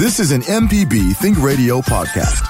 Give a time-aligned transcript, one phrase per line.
[0.00, 2.40] This is an MPB Think Radio podcast.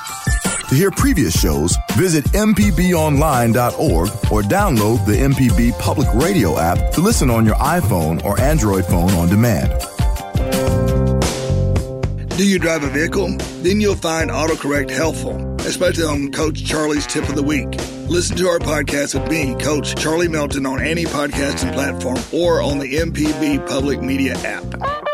[0.68, 7.28] To hear previous shows, visit MPBOnline.org or download the MPB Public Radio app to listen
[7.28, 9.68] on your iPhone or Android phone on demand.
[12.36, 13.36] Do you drive a vehicle?
[13.62, 17.66] Then you'll find autocorrect helpful, especially on Coach Charlie's Tip of the Week.
[18.08, 22.78] Listen to our podcast with me, Coach Charlie Melton, on any podcasting platform or on
[22.78, 25.09] the MPB Public Media app.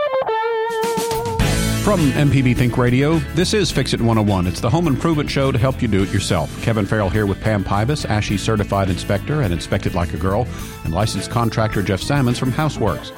[1.86, 4.48] From MPB Think Radio, this is Fix It 101.
[4.48, 6.50] It's the home improvement show to help you do it yourself.
[6.60, 10.48] Kevin Farrell here with Pam Pybas, ASHI certified inspector and Inspect It Like a Girl,
[10.82, 13.12] and licensed contractor Jeff Salmons from House Works.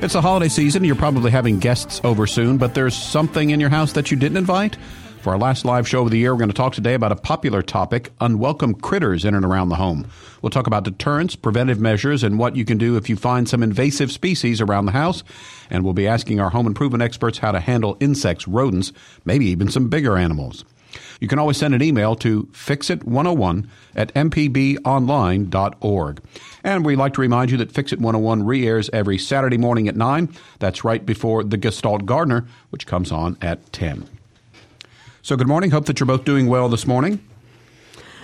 [0.00, 0.84] It's the holiday season.
[0.84, 4.36] You're probably having guests over soon, but there's something in your house that you didn't
[4.36, 4.76] invite?
[5.24, 7.16] For our last live show of the year, we're going to talk today about a
[7.16, 10.06] popular topic unwelcome critters in and around the home.
[10.42, 13.62] We'll talk about deterrents, preventive measures, and what you can do if you find some
[13.62, 15.24] invasive species around the house.
[15.70, 18.92] And we'll be asking our home improvement experts how to handle insects, rodents,
[19.24, 20.62] maybe even some bigger animals.
[21.22, 26.22] You can always send an email to fixit101 at mpbonline.org.
[26.62, 29.88] And we'd like to remind you that Fix It 101 re airs every Saturday morning
[29.88, 30.28] at 9.
[30.58, 34.06] That's right before the Gestalt Gardener, which comes on at 10.
[35.24, 35.70] So, good morning.
[35.70, 37.18] Hope that you're both doing well this morning.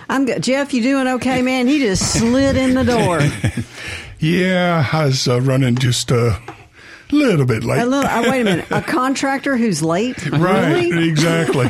[0.07, 0.43] I'm good.
[0.43, 1.65] Jeff, you doing okay, man?
[1.65, 3.21] He just slid in the door.
[4.19, 6.39] yeah, I was uh, running just a
[7.11, 7.81] little bit late.
[7.81, 8.67] A little, uh, wait a minute.
[8.69, 10.23] A contractor who's late?
[10.31, 11.09] right, really?
[11.09, 11.69] exactly.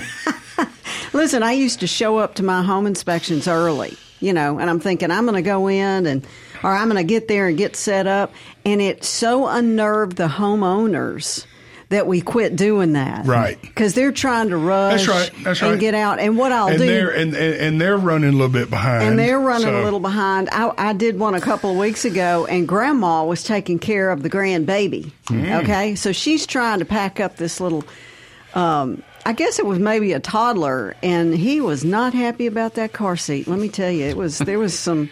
[1.14, 4.82] Listen, I used to show up to my home inspections early, you know, and I'm
[4.82, 6.28] thinking I'm going to go in and,
[6.62, 8.34] or I'm going to get there and get set up.
[8.66, 11.46] And it so unnerved the homeowners
[11.92, 13.26] that we quit doing that.
[13.26, 13.62] Right.
[13.62, 15.72] Because they're trying to rush that's right, that's right.
[15.72, 16.20] and get out.
[16.20, 16.86] And what I'll and do.
[16.86, 19.04] They're, and, and, and, they're running a little bit behind.
[19.04, 19.82] And they're running so.
[19.82, 20.50] a little behind.
[20.52, 24.24] I, I, did one a couple of weeks ago, and Grandma was taking care of
[24.24, 25.12] the grandbaby.
[25.26, 25.64] Mm.
[25.64, 25.96] Okay.
[25.96, 27.84] So she's trying to pack up this little.
[28.56, 32.94] Um, I guess it was maybe a toddler, and he was not happy about that
[32.94, 33.48] car seat.
[33.48, 35.10] Let me tell you, it was there was some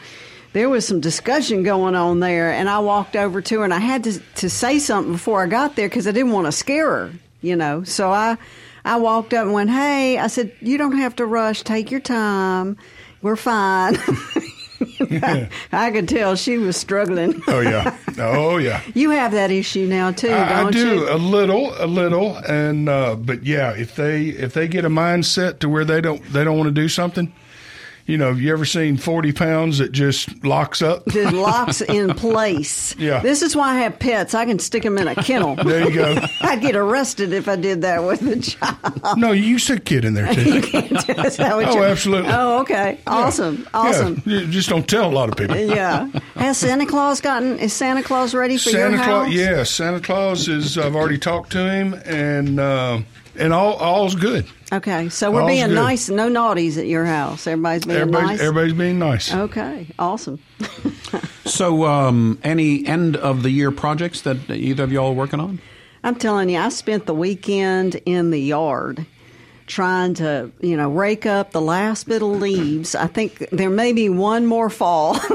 [0.54, 3.80] there was some discussion going on there, and I walked over to her, and I
[3.80, 6.90] had to to say something before I got there because I didn't want to scare
[6.90, 7.84] her, you know.
[7.84, 8.38] So I
[8.86, 11.62] I walked up and went, "Hey," I said, "You don't have to rush.
[11.64, 12.78] Take your time.
[13.22, 13.98] We're fine."
[15.02, 17.42] I, I could tell she was struggling.
[17.48, 18.82] oh yeah, oh yeah.
[18.94, 21.10] You have that issue now too, I, I do you?
[21.10, 25.60] a little, a little, and uh, but yeah, if they if they get a mindset
[25.60, 27.32] to where they don't they don't want to do something,
[28.10, 31.08] you know, have you ever seen 40 pounds that just locks up?
[31.10, 32.96] Just locks in place.
[32.98, 33.20] Yeah.
[33.20, 34.34] This is why I have pets.
[34.34, 35.58] I can stick them in a kennel.
[35.70, 36.20] There you go.
[36.42, 39.20] I'd get arrested if I did that with a child.
[39.20, 40.62] No, you said kid in there too.
[40.74, 42.32] Oh, absolutely.
[42.32, 43.00] Oh, okay.
[43.06, 43.68] Awesome.
[43.72, 44.24] Awesome.
[44.26, 45.58] Yeah, you just don't tell a lot of people.
[45.58, 46.08] Yeah.
[46.36, 47.60] Has Santa Claus gotten?
[47.60, 49.26] Is Santa Claus ready for Santa your house?
[49.26, 50.78] Claus, yeah, Santa Claus is.
[50.78, 53.02] I've already talked to him, and uh,
[53.40, 54.46] and all all's good.
[54.72, 55.76] Okay, so we're All's being good.
[55.76, 56.10] nice.
[56.10, 57.48] No naughties at your house.
[57.48, 58.40] Everybody's being Everybody's nice.
[58.42, 59.34] everybody's being nice.
[59.34, 59.88] Okay.
[59.98, 60.40] Awesome.
[61.46, 65.60] So, um, any end of the year projects that either of y'all are working on?
[66.04, 69.04] I'm telling you, I spent the weekend in the yard
[69.66, 72.94] trying to, you know, rake up the last bit of leaves.
[72.94, 75.20] I think there may be one more fall.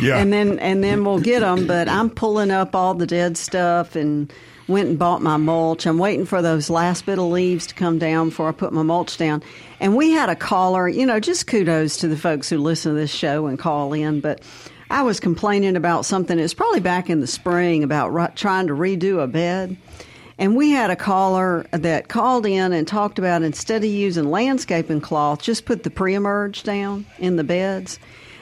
[0.00, 0.18] Yeah.
[0.18, 3.94] And then and then we'll get them, but I'm pulling up all the dead stuff
[3.94, 4.32] and
[4.72, 5.86] went and bought my mulch.
[5.86, 8.82] I'm waiting for those last bit of leaves to come down before I put my
[8.82, 9.42] mulch down.
[9.78, 13.00] And we had a caller, you know, just kudos to the folks who listen to
[13.00, 14.42] this show and call in, but
[14.90, 16.38] I was complaining about something.
[16.38, 19.76] It was probably back in the spring about trying to redo a bed.
[20.38, 25.00] And we had a caller that called in and talked about instead of using landscaping
[25.00, 27.98] cloth, just put the pre-emerge down in the beds.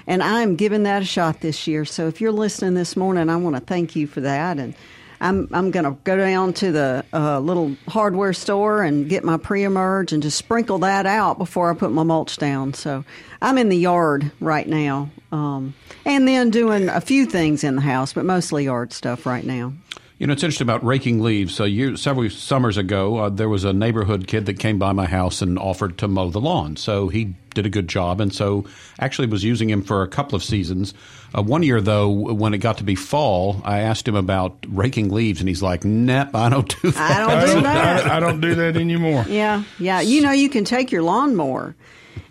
[0.07, 1.85] And I'm giving that a shot this year.
[1.85, 4.59] So if you're listening this morning, I want to thank you for that.
[4.59, 4.75] And
[5.20, 9.36] I'm I'm going to go down to the uh, little hardware store and get my
[9.36, 12.72] pre-emerge and just sprinkle that out before I put my mulch down.
[12.75, 13.04] So
[13.42, 17.82] I'm in the yard right now, um, and then doing a few things in the
[17.82, 19.75] house, but mostly yard stuff right now.
[20.20, 21.54] You know, it's interesting about raking leaves.
[21.54, 25.06] So, year, several summers ago, uh, there was a neighborhood kid that came by my
[25.06, 26.76] house and offered to mow the lawn.
[26.76, 28.67] So he did a good job, and so
[28.99, 30.93] actually was using him for a couple of seasons.
[31.34, 35.08] Uh, one year, though, when it got to be fall, I asked him about raking
[35.08, 38.06] leaves, and he's like, "Nope, I don't do that." I don't do that.
[38.06, 39.25] I, I don't do that anymore.
[39.26, 40.02] Yeah, yeah.
[40.02, 41.75] You know, you can take your lawnmower,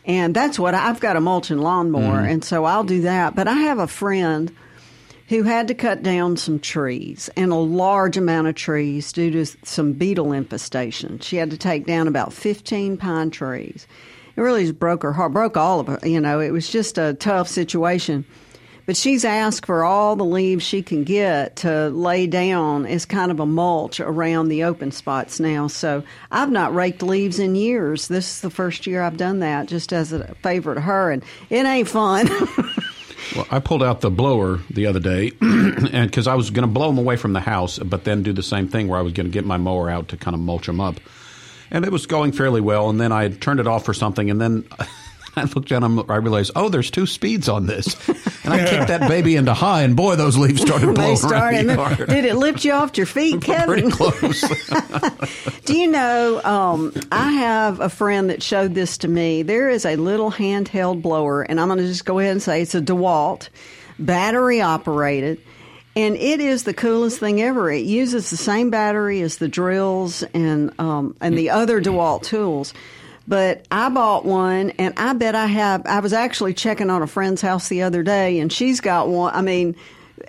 [0.05, 3.33] and that's what I, I've got a mulching lawnmower, and so I'll do that.
[3.33, 4.55] But I have a friend
[5.29, 9.45] who had to cut down some trees and a large amount of trees due to
[9.63, 11.19] some beetle infestation.
[11.19, 13.85] She had to take down about 15 pine trees.
[14.35, 15.99] It really just broke her heart, broke all of her.
[16.01, 18.25] You know, it was just a tough situation.
[18.87, 23.31] But she's asked for all the leaves she can get to lay down as kind
[23.31, 25.67] of a mulch around the open spots now.
[25.67, 28.07] So I've not raked leaves in years.
[28.07, 31.23] This is the first year I've done that just as a favor to her, and
[31.51, 32.27] it ain't fun.
[33.35, 36.73] Well, I pulled out the blower the other day, and because I was going to
[36.73, 39.13] blow them away from the house, but then do the same thing where I was
[39.13, 40.99] going to get my mower out to kind of mulch them up,
[41.71, 42.89] and it was going fairly well.
[42.89, 44.65] And then I had turned it off for something, and then
[45.35, 47.95] I looked down and I realized, oh, there's two speeds on this,
[48.43, 51.69] and I kicked that baby into high, and boy, those leaves started blowing started.
[51.69, 52.05] the.
[52.07, 53.67] Did it lift you off your feet, Kevin?
[53.67, 54.41] Pretty close.
[55.65, 56.41] Do you know?
[56.43, 59.43] Um, I have a friend that showed this to me.
[59.43, 62.61] There is a little handheld blower, and I'm going to just go ahead and say
[62.61, 63.49] it's a DeWalt,
[63.97, 65.41] battery operated,
[65.95, 67.71] and it is the coolest thing ever.
[67.71, 72.73] It uses the same battery as the drills and um, and the other DeWalt tools.
[73.29, 75.85] But I bought one, and I bet I have.
[75.85, 79.35] I was actually checking on a friend's house the other day, and she's got one.
[79.35, 79.75] I mean,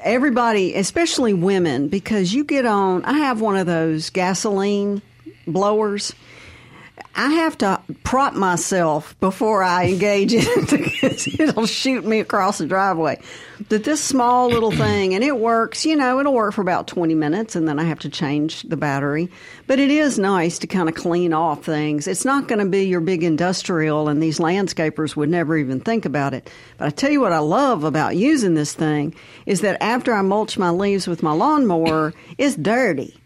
[0.00, 3.02] everybody, especially women, because you get on.
[3.06, 5.00] I have one of those gasoline
[5.46, 6.14] blowers.
[7.14, 12.58] I have to prop myself before I engage in it because it'll shoot me across
[12.58, 13.20] the driveway.
[13.68, 17.14] But this small little thing, and it works, you know, it'll work for about 20
[17.14, 19.28] minutes and then I have to change the battery.
[19.66, 22.06] But it is nice to kind of clean off things.
[22.06, 26.04] It's not going to be your big industrial, and these landscapers would never even think
[26.04, 26.50] about it.
[26.78, 29.14] But I tell you what I love about using this thing
[29.46, 33.19] is that after I mulch my leaves with my lawnmower, it's dirty.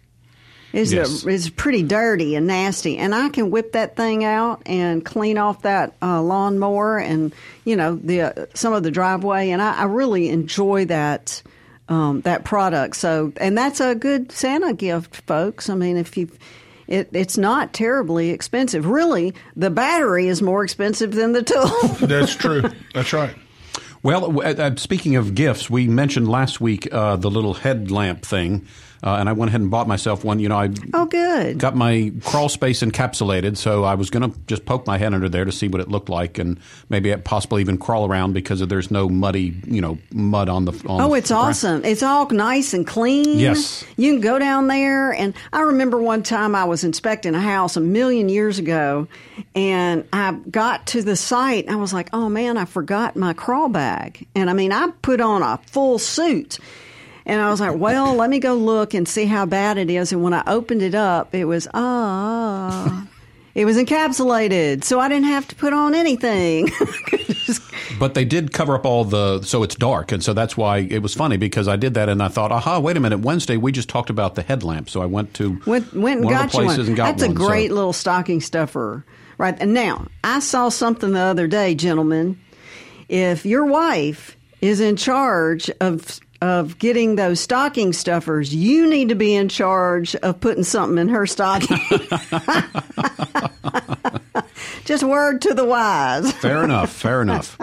[0.75, 1.25] It's, Yes.
[1.25, 5.38] a, it's pretty dirty and nasty, and I can whip that thing out and clean
[5.38, 7.32] off that uh, lawnmower and
[7.65, 11.43] you know the uh, some of the driveway, and I, I really enjoy that
[11.88, 12.97] um, that product.
[12.97, 15.71] So, and that's a good Santa gift, folks.
[15.71, 16.29] I mean, if you
[16.88, 18.85] it, it's not terribly expensive.
[18.87, 22.06] Really, the battery is more expensive than the tool.
[22.06, 22.62] That's true.
[22.93, 23.35] That's right.
[24.03, 28.67] Well, uh, uh, speaking of gifts, we mentioned last week uh, the little headlamp thing,
[29.04, 30.38] uh, and I went ahead and bought myself one.
[30.40, 31.58] You know, I oh, good.
[31.58, 35.28] got my crawl space encapsulated, so I was going to just poke my head under
[35.28, 36.58] there to see what it looked like, and
[36.88, 40.72] maybe possibly even crawl around because there's no muddy, you know, mud on the.
[40.88, 41.48] On Oh, it's ground.
[41.50, 41.84] awesome.
[41.84, 43.38] It's all nice and clean.
[43.38, 43.84] Yes.
[43.96, 45.12] You can go down there.
[45.12, 49.06] And I remember one time I was inspecting a house a million years ago,
[49.54, 53.34] and I got to the site, and I was like, oh man, I forgot my
[53.34, 54.26] crawl bag.
[54.34, 56.58] And I mean, I put on a full suit.
[57.26, 60.12] And I was like, well, let me go look and see how bad it is.
[60.12, 63.06] And when I opened it up, it was, ah.
[63.55, 66.71] It was encapsulated, so I didn't have to put on anything.
[67.99, 71.00] But they did cover up all the, so it's dark, and so that's why it
[71.00, 73.71] was funny because I did that and I thought, aha, wait a minute, Wednesday we
[73.71, 76.50] just talked about the headlamp, so I went to Went, went and one got of
[76.50, 76.87] the places one.
[76.88, 77.37] and got That's one.
[77.37, 79.05] a so- great little stocking stuffer,
[79.38, 79.56] right?
[79.61, 82.41] And now I saw something the other day, gentlemen.
[83.09, 89.14] If your wife is in charge of of getting those stocking stuffers, you need to
[89.14, 91.79] be in charge of putting something in her stocking.
[94.85, 96.31] Just word to the wise.
[96.32, 96.93] Fair enough.
[96.93, 97.56] Fair enough.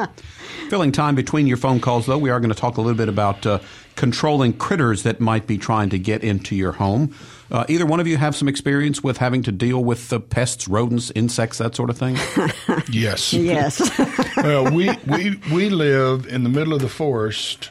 [0.70, 3.10] Filling time between your phone calls, though, we are going to talk a little bit
[3.10, 3.60] about uh,
[3.96, 7.14] controlling critters that might be trying to get into your home.
[7.52, 10.68] Uh, either one of you have some experience with having to deal with the pests,
[10.68, 12.18] rodents, insects, that sort of thing?
[12.90, 13.34] Yes.
[13.34, 13.80] Yes.
[14.38, 17.70] well, we, we we live in the middle of the forest,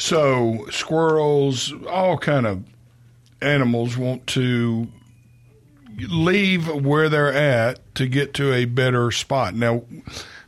[0.00, 2.64] so squirrels, all kind of
[3.42, 4.88] animals want to
[6.08, 9.54] leave where they're at to get to a better spot.
[9.54, 9.82] Now,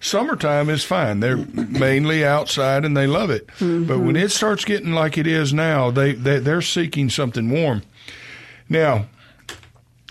[0.00, 1.78] summertime is fine; they're mm-hmm.
[1.78, 3.46] mainly outside and they love it.
[3.58, 3.84] Mm-hmm.
[3.84, 7.82] But when it starts getting like it is now, they, they they're seeking something warm.
[8.70, 9.06] Now,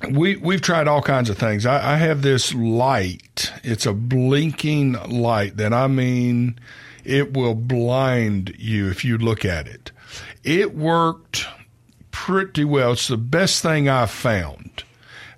[0.08, 1.66] we we've tried all kinds of things.
[1.66, 3.52] I, I have this light.
[3.64, 6.60] It's a blinking light that I mean,
[7.04, 9.92] it will blind you if you look at it.
[10.44, 11.46] It worked
[12.12, 12.94] pretty well.
[12.94, 14.84] It's the best thing I've found.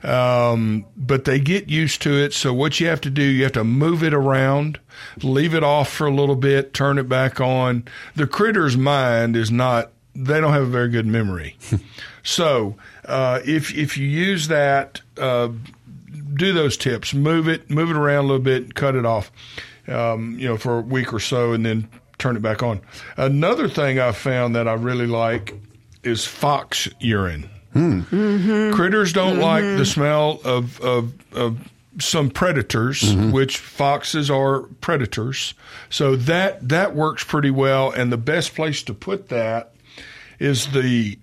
[0.03, 2.33] Um, but they get used to it.
[2.33, 4.79] So what you have to do, you have to move it around,
[5.21, 7.85] leave it off for a little bit, turn it back on.
[8.15, 11.55] The critter's mind is not, they don't have a very good memory.
[12.23, 15.49] so, uh, if, if you use that, uh,
[16.35, 19.31] do those tips, move it, move it around a little bit, cut it off,
[19.87, 21.87] um, you know, for a week or so and then
[22.17, 22.81] turn it back on.
[23.17, 25.55] Another thing I've found that I really like
[26.03, 27.49] is fox urine.
[27.73, 28.01] Hmm.
[28.01, 28.73] Mm-hmm.
[28.75, 29.41] Critters don't mm-hmm.
[29.41, 31.57] like the smell of, of, of
[31.99, 33.31] some predators, mm-hmm.
[33.31, 35.53] which foxes are predators.
[35.89, 37.91] So that that works pretty well.
[37.91, 39.73] And the best place to put that
[40.39, 41.17] is the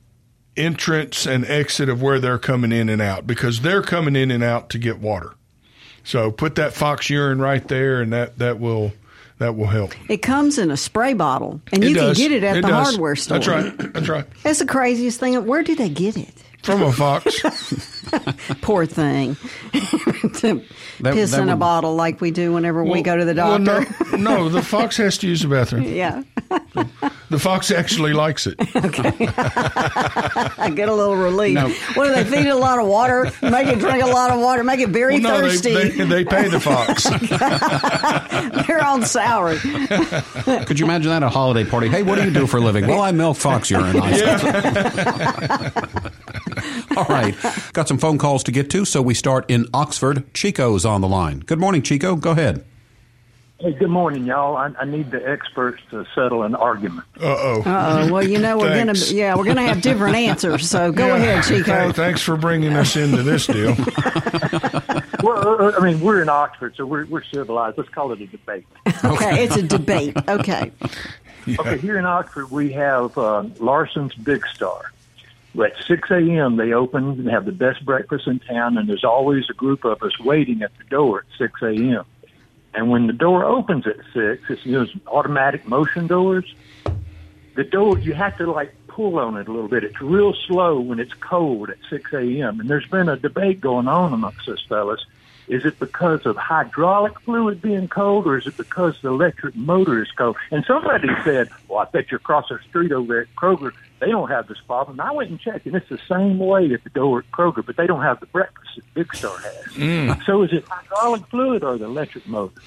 [0.57, 4.43] entrance and exit of where they're coming in and out because they're coming in and
[4.43, 5.35] out to get water.
[6.11, 8.93] So put that fox urine right there, and that that will
[9.39, 9.93] that will help.
[10.11, 12.69] It comes in a spray bottle, and you It can get it at It the
[12.69, 12.89] does.
[12.91, 13.39] hardware store.
[13.39, 13.93] That's right.
[13.93, 14.25] That's right.
[14.43, 15.47] That's the craziest thing.
[15.47, 16.35] Where do they get it?
[16.63, 17.41] From a fox.
[18.61, 19.37] Poor thing.
[19.73, 20.63] to
[21.01, 23.59] That- piss that in a bottle like we do whenever we go to the Well,
[23.59, 24.17] doctor.
[24.19, 25.85] no, no, the fox has to use the bathroom.
[25.85, 26.23] yeah.
[27.31, 28.57] The fox actually likes it.
[28.77, 29.13] Okay.
[30.59, 31.55] I get a little relief.
[31.55, 31.69] No.
[31.95, 33.31] What do they feed it a lot of water?
[33.41, 34.63] Make it drink a lot of water.
[34.65, 35.73] Make it very Well, no, thirsty.
[35.73, 37.05] they, they pay the fox.
[38.67, 39.59] They're on salary.
[40.67, 41.89] Could you imagine that at a holiday party?
[41.89, 42.87] Hey, what do you do for a living?
[42.87, 43.97] Well, I milk fox urine.
[46.97, 47.35] All right.
[47.73, 50.33] Got some phone calls to get to, so we start in Oxford.
[50.35, 51.41] Chico's on the line.
[51.41, 52.17] Good morning, Chico.
[52.17, 52.65] Go ahead.
[53.61, 54.57] Hey, good morning, y'all.
[54.57, 57.07] I, I need the experts to settle an argument.
[57.19, 57.61] Uh oh.
[57.61, 58.11] Uh-oh.
[58.11, 60.71] Well, you know we're gonna yeah we're gonna have different answers.
[60.71, 61.89] So go ahead, Chico.
[61.89, 63.75] Hey, Thanks for bringing us into this deal.
[65.23, 67.77] well, uh, I mean, we're in Oxford, so we're, we're civilized.
[67.77, 68.67] Let's call it a debate.
[69.05, 70.17] Okay, it's a debate.
[70.29, 70.73] Okay.
[71.49, 74.93] Okay, here in Oxford, we have uh, Larson's Big Star.
[75.59, 79.45] At 6 a.m., they open and have the best breakfast in town, and there's always
[79.51, 82.05] a group of us waiting at the door at 6 a.m.
[82.73, 86.55] And when the door opens at 6, it's those automatic motion doors.
[87.57, 89.83] The door, you have to like pull on it a little bit.
[89.83, 92.61] It's real slow when it's cold at 6 a.m.
[92.61, 95.05] And there's been a debate going on amongst us fellas.
[95.49, 100.01] Is it because of hydraulic fluid being cold, or is it because the electric motor
[100.01, 100.37] is cold?
[100.53, 103.73] And somebody said, "Well, I bet you're across the street over at Kroger.
[104.01, 106.73] They don't have this problem." And I went and checked, and it's the same way
[106.73, 109.75] at the door at Kroger, but they don't have the breakfast that Big Star has.
[109.75, 110.25] Mm.
[110.25, 112.61] So, is it hydraulic fluid or the electric motor?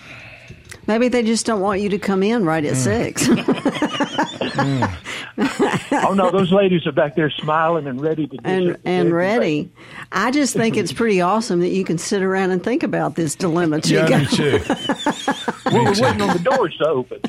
[0.88, 2.78] Maybe they just don't want you to come in right at mm.
[2.78, 3.28] six.
[4.54, 6.06] Mm.
[6.06, 9.72] oh no, those ladies are back there smiling and ready to and and ready.
[10.12, 13.34] I just think it's pretty awesome that you can sit around and think about this
[13.34, 14.60] dilemma, Yeah, me too.
[15.72, 17.20] We're waiting on the doors to open.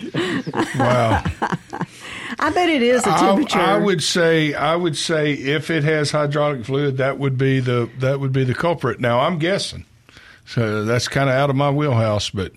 [0.79, 1.25] Wow.
[2.39, 3.59] I bet it is I, temperature.
[3.59, 7.91] I would say I would say if it has hydraulic fluid, that would be the
[8.01, 9.01] that would be the culprit.
[9.01, 9.85] Now I'm guessing,
[10.47, 12.31] so that's kind of out of my wheelhouse.
[12.31, 12.53] But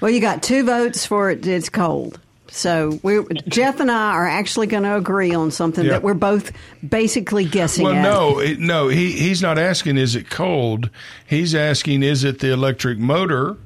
[0.00, 1.46] Well, you got two votes for it.
[1.46, 2.20] It's cold.
[2.48, 5.92] So we Jeff and I are actually going to agree on something Yeah.
[5.92, 6.52] that we're both
[6.88, 8.02] basically guessing well, at.
[8.02, 10.88] no, it, no, he he's not asking is it cold.
[11.26, 13.56] He's asking is it the electric motor,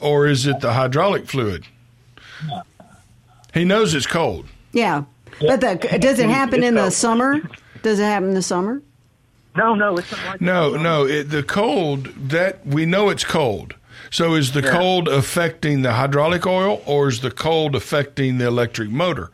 [0.00, 1.64] or is it the hydraulic fluid?
[3.54, 4.46] He knows it's cold.
[4.72, 5.04] Yeah,
[5.40, 7.40] but the, does it happen in the summer?
[7.82, 8.82] Does it happen in the summer?
[9.54, 13.74] No, no, it's not like No, no, it, the cold that we know it's cold.
[14.10, 18.90] So is the cold affecting the hydraulic oil, or is the cold affecting the electric
[18.90, 19.30] motor?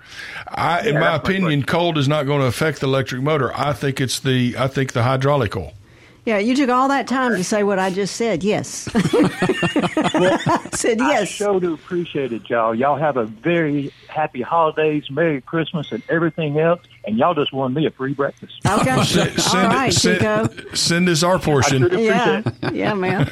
[0.47, 3.53] I, in my that's my opinion, cold is not going to affect the electric motor.
[3.57, 5.73] I think it's the I think the hydraulic oil.
[6.25, 8.45] Yeah, you took all that time to say what I just said.
[8.45, 11.29] Yes, I said I yes.
[11.29, 12.75] sure do appreciate it, y'all.
[12.75, 16.81] Y'all have a very happy holidays, Merry Christmas, and everything else.
[17.07, 18.61] And y'all just won me a free breakfast.
[18.67, 20.75] Okay, all Send, send, right, send, Chico.
[20.75, 21.89] send us our portion.
[21.99, 23.27] Yeah, yeah, man.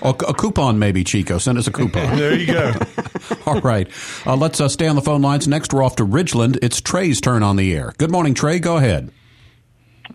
[0.00, 1.36] Oh, a coupon, maybe, Chico.
[1.36, 2.16] Send us a coupon.
[2.22, 2.72] There you go.
[3.46, 3.88] All right.
[4.24, 5.46] Uh, let's uh, stay on the phone lines.
[5.48, 6.58] Next, we're off to Ridgeland.
[6.62, 7.92] It's Trey's turn on the air.
[7.98, 8.58] Good morning, Trey.
[8.58, 9.10] Go ahead.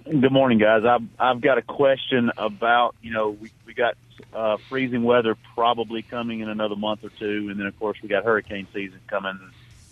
[0.09, 0.83] Good morning, guys.
[0.85, 3.95] I've I've got a question about you know we we got
[4.33, 8.07] uh, freezing weather probably coming in another month or two, and then of course we
[8.07, 9.37] got hurricane season coming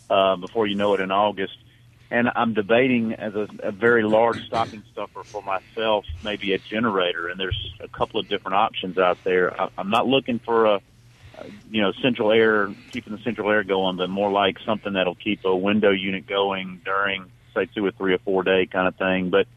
[0.10, 1.58] uh, before you know it in August.
[2.10, 7.28] And I'm debating as a, a very large stocking stuffer for myself, maybe a generator.
[7.28, 9.60] And there's a couple of different options out there.
[9.60, 10.82] I, I'm not looking for a
[11.70, 15.44] you know, central air, keeping the central air going, but more like something that'll keep
[15.44, 19.30] a window unit going during, say, two or three or four day kind of thing.
[19.30, 19.48] But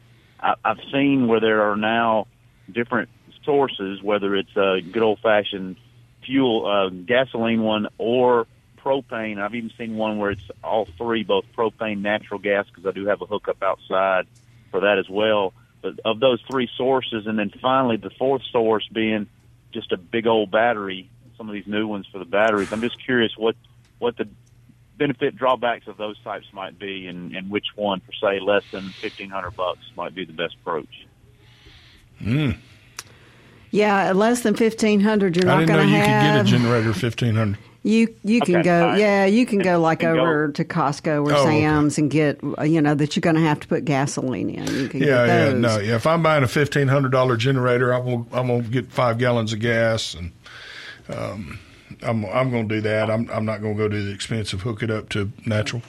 [0.41, 2.27] I, I've seen where there are now
[2.71, 3.09] different
[3.43, 5.77] sources, whether it's a good old fashioned
[6.25, 9.41] fuel, uh, gasoline one or propane.
[9.41, 13.07] I've even seen one where it's all three, both propane, natural gas, because I do
[13.07, 14.27] have a hookup outside
[14.71, 15.53] for that as well.
[15.81, 19.27] But of those three sources, and then finally the fourth source being
[19.71, 22.71] just a big old battery, some of these new ones for the batteries.
[22.71, 23.55] I'm just curious what
[23.97, 24.27] what the
[24.99, 28.89] benefit drawbacks of those types might be, and, and which one for say less than
[29.01, 31.07] fifteen hundred bucks might be the best approach.
[33.71, 36.07] Yeah, at less than fifteen hundred, you're I not didn't know going to you could
[36.09, 37.57] get a generator fifteen hundred.
[37.83, 38.99] You you can Okay, go, all right.
[38.99, 41.61] yeah, you can go like can go- over to Costco or Oh, okay.
[41.61, 44.67] Sam's and get, you know, that you're going to have to put gasoline in.
[44.75, 45.95] You can Yeah, get yeah, no, yeah.
[45.95, 49.53] If I'm buying a fifteen hundred dollar generator, I'm gonna I'm gonna get five gallons
[49.53, 50.31] of gas, and
[51.15, 51.57] um,
[52.01, 53.09] I'm I'm gonna do that.
[53.09, 55.81] I'm I'm not gonna go to the expense of hook it up to natural.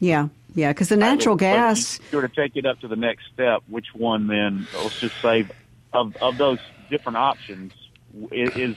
[0.00, 1.98] Yeah, yeah, because the natural But gas.
[1.98, 4.66] If you were to take it up to the next step, which one then?
[4.74, 5.46] Let's just say
[5.92, 6.58] of of those
[6.90, 7.72] different options,
[8.30, 8.76] is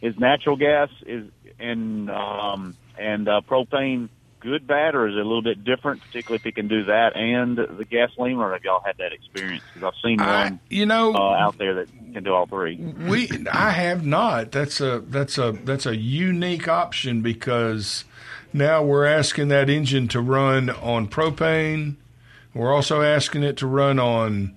[0.00, 1.26] is natural gas is
[1.58, 4.08] and um, and uh, propane
[4.44, 7.16] good, bad, or is it a little bit different, particularly if it can do that
[7.16, 8.36] and the gasoline?
[8.36, 9.64] Or have y'all had that experience?
[9.72, 12.76] Because I've seen I, one you know, uh, out there that can do all three.
[12.76, 14.52] We I have not.
[14.52, 18.04] That's a that's a that's a unique option because
[18.52, 21.96] now we're asking that engine to run on propane.
[22.52, 24.56] We're also asking it to run on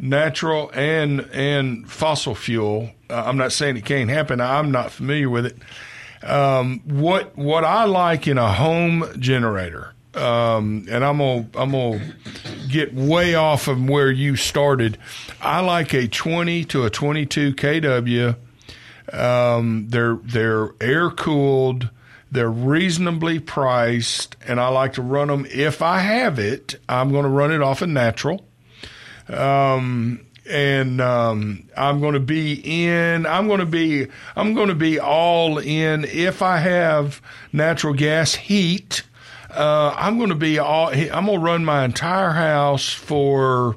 [0.00, 2.90] natural and and fossil fuel.
[3.08, 4.40] Uh, I'm not saying it can't happen.
[4.40, 5.56] I'm not familiar with it.
[6.22, 12.14] Um, what what I like in a home generator, um, and I'm gonna I'm gonna
[12.68, 14.98] get way off of where you started.
[15.40, 18.36] I like a 20 to a 22 kW.
[19.12, 21.90] Um, they're they're air cooled.
[22.30, 25.46] They're reasonably priced, and I like to run them.
[25.50, 28.44] If I have it, I'm going to run it off of natural.
[29.28, 33.26] Um, and um, I'm going to be in.
[33.26, 34.06] I'm going to be.
[34.36, 36.04] I'm going to be all in.
[36.04, 37.20] If I have
[37.52, 39.02] natural gas heat,
[39.50, 40.88] uh, I'm going to be all.
[40.88, 43.76] I'm going to run my entire house for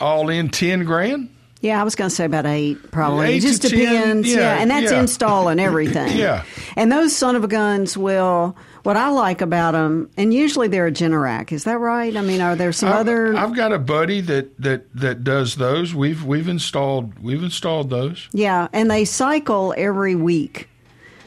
[0.00, 1.30] all in ten grand.
[1.60, 3.28] Yeah, I was going to say about eight, probably.
[3.28, 4.28] Eight it just to 10, depends.
[4.28, 5.00] yeah, yeah, and that's yeah.
[5.00, 6.14] install and everything.
[6.16, 6.44] Yeah.
[6.76, 8.54] And those son of a guns will.
[8.84, 11.52] What I like about them, and usually they're a Generac.
[11.52, 12.14] Is that right?
[12.16, 13.34] I mean, are there some I've, other?
[13.34, 15.94] I've got a buddy that, that, that does those.
[15.94, 18.28] We've we've installed we've installed those.
[18.32, 20.68] yeah, and they cycle every week.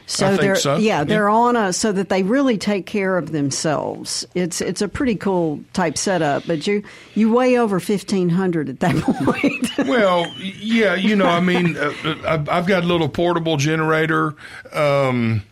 [0.06, 0.76] So they're so.
[0.76, 1.04] yeah, Yeah.
[1.04, 4.24] they're on a so that they really take care of themselves.
[4.34, 6.82] It's it's a pretty cool type setup, but you
[7.14, 9.88] you weigh over fifteen hundred at that point.
[9.88, 14.34] Well, yeah, you know, I mean, uh, uh, I've I've got a little portable generator.
[14.72, 15.42] Um,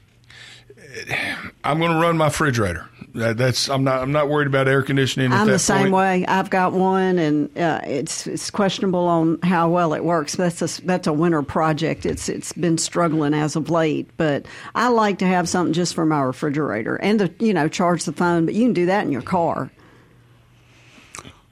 [1.65, 2.89] I'm going to run my refrigerator.
[3.15, 5.33] That, that's I'm not I'm not worried about air conditioning.
[5.33, 5.95] I'm that the same point.
[5.95, 6.27] way.
[6.27, 10.37] I've got one, and uh, it's it's questionable on how well it works.
[10.37, 12.05] That's a that's a winter project.
[12.05, 16.05] It's it's been struggling as of late, but I like to have something just for
[16.05, 18.45] my refrigerator and to you know charge the phone.
[18.45, 19.71] But you can do that in your car.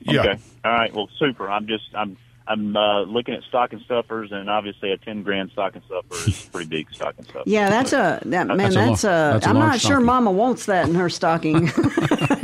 [0.01, 0.21] Yeah.
[0.21, 0.39] Okay.
[0.67, 0.95] All right.
[0.95, 1.49] Well, super.
[1.49, 5.83] I'm just I'm I'm uh, looking at stocking stuffers, and obviously a ten grand stocking
[5.87, 7.45] stuffer is a pretty big stocking stuffer.
[7.47, 8.59] Yeah, that's a that man.
[8.59, 9.33] That's That's, lo- a.
[9.35, 10.07] that's a I'm large not sure stocking.
[10.07, 11.66] Mama wants that in her stocking.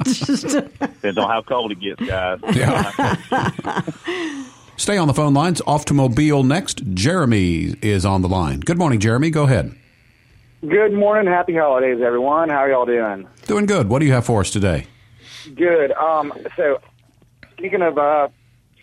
[0.05, 0.43] Just,
[0.81, 2.39] Depends on how cold it gets, guys.
[2.55, 3.85] Yeah.
[4.77, 5.61] Stay on the phone lines.
[5.67, 6.83] Off to Mobile next.
[6.95, 8.61] Jeremy is on the line.
[8.61, 9.29] Good morning, Jeremy.
[9.29, 9.75] Go ahead.
[10.67, 11.31] Good morning.
[11.31, 12.49] Happy holidays, everyone.
[12.49, 13.27] How are y'all doing?
[13.47, 13.91] Doing good.
[13.91, 14.87] What do you have for us today?
[15.55, 15.93] Good.
[15.93, 16.81] Um, so,
[17.53, 18.29] speaking of uh,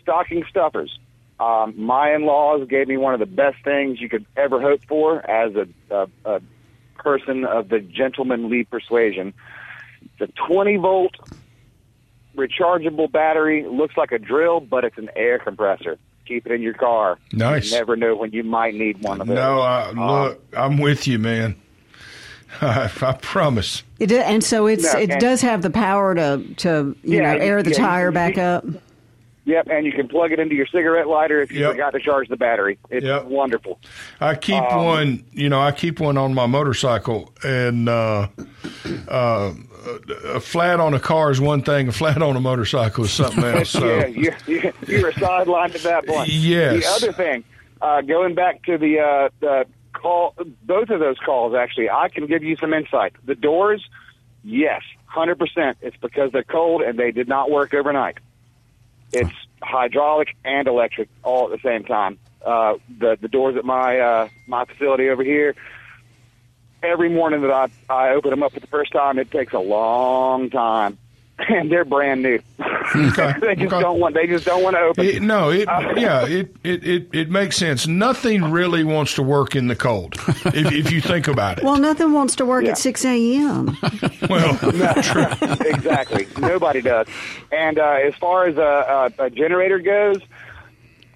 [0.02, 1.00] stocking stuffers,
[1.40, 5.20] um, my in-laws gave me one of the best things you could ever hope for
[5.30, 6.42] as a, a, a
[6.98, 9.34] person of the gentlemanly persuasion.
[10.20, 11.16] It's a 20 volt
[12.36, 13.66] rechargeable battery.
[13.68, 15.98] Looks like a drill, but it's an air compressor.
[16.26, 17.18] Keep it in your car.
[17.32, 17.72] Nice.
[17.72, 19.36] You never know when you might need one of those.
[19.36, 21.56] No, I, Um, look, I'm with you, man.
[22.62, 23.84] I, I promise.
[24.00, 27.34] it, and so it's No, it and- does have the power to to you Yeah,
[27.34, 28.66] know air the yeah, tire you- back you- up.
[29.48, 31.72] Yep, and you can plug it into your cigarette lighter if you Yep.
[31.72, 32.78] forgot to charge the battery.
[32.90, 33.26] It's Yep.
[33.26, 33.80] wonderful.
[34.20, 38.28] I keep Um, one, you know, I keep one on my motorcycle, and uh,
[39.08, 39.54] uh,
[40.26, 43.42] a flat on a car is one thing, a flat on a motorcycle is something
[43.56, 43.70] else.
[43.70, 46.28] So, yeah, you, you, you were sidelined at that point.
[46.30, 46.84] Yes.
[46.84, 47.46] The other thing,
[47.82, 50.34] uh, going back to the, uh, the call,
[50.64, 53.14] both of those calls, actually, I can give you some insight.
[53.24, 53.82] The doors,
[54.44, 54.82] yes,
[55.16, 55.76] 100%.
[55.82, 58.18] It's because they're cold and they did not work overnight.
[59.14, 62.20] It's hydraulic and electric all at the same time.
[62.46, 65.56] Uh, the the doors at my uh, my facility over here.
[66.84, 69.60] Every morning that I I open them up for the first time, it takes a
[69.60, 70.98] long time,
[71.50, 72.40] and they're brand new.
[72.96, 73.82] Okay, they just okay.
[73.82, 74.16] don't want.
[74.16, 75.06] They just don't want to open.
[75.06, 77.86] It, no, it yeah, it, it, it, it makes sense.
[77.86, 81.64] Nothing really wants to work in the cold, if, if you think about it.
[81.64, 82.72] Well, nothing wants to work Yeah.
[82.72, 83.78] at six a.m.
[84.30, 86.28] Well, exactly.
[86.38, 87.08] Nobody does.
[87.52, 90.18] And uh, as far as a, a, a generator goes,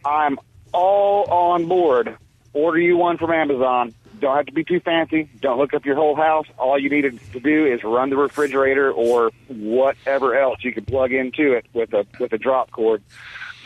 [0.06, 0.38] I'm
[0.74, 2.16] all on board.
[2.54, 3.94] Order you one from Amazon.
[4.22, 5.30] Don't have to be too fancy.
[5.42, 6.46] Don't hook up your whole house.
[6.58, 7.02] All you need
[7.34, 11.92] to do is run the refrigerator or whatever else you can plug into it with
[11.94, 13.02] a with a drop cord.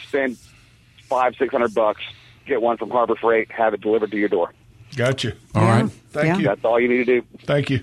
[0.08, 0.38] Spend
[1.04, 2.02] five six hundred bucks.
[2.48, 3.52] Get one from Harbor Freight.
[3.52, 4.54] Have it delivered to your door.
[4.96, 5.34] got you.
[5.54, 5.82] All Yeah.
[5.82, 5.92] right.
[6.12, 6.38] Thank Yeah.
[6.38, 6.44] you.
[6.46, 7.24] That's all you need to do.
[7.44, 7.82] Thank you.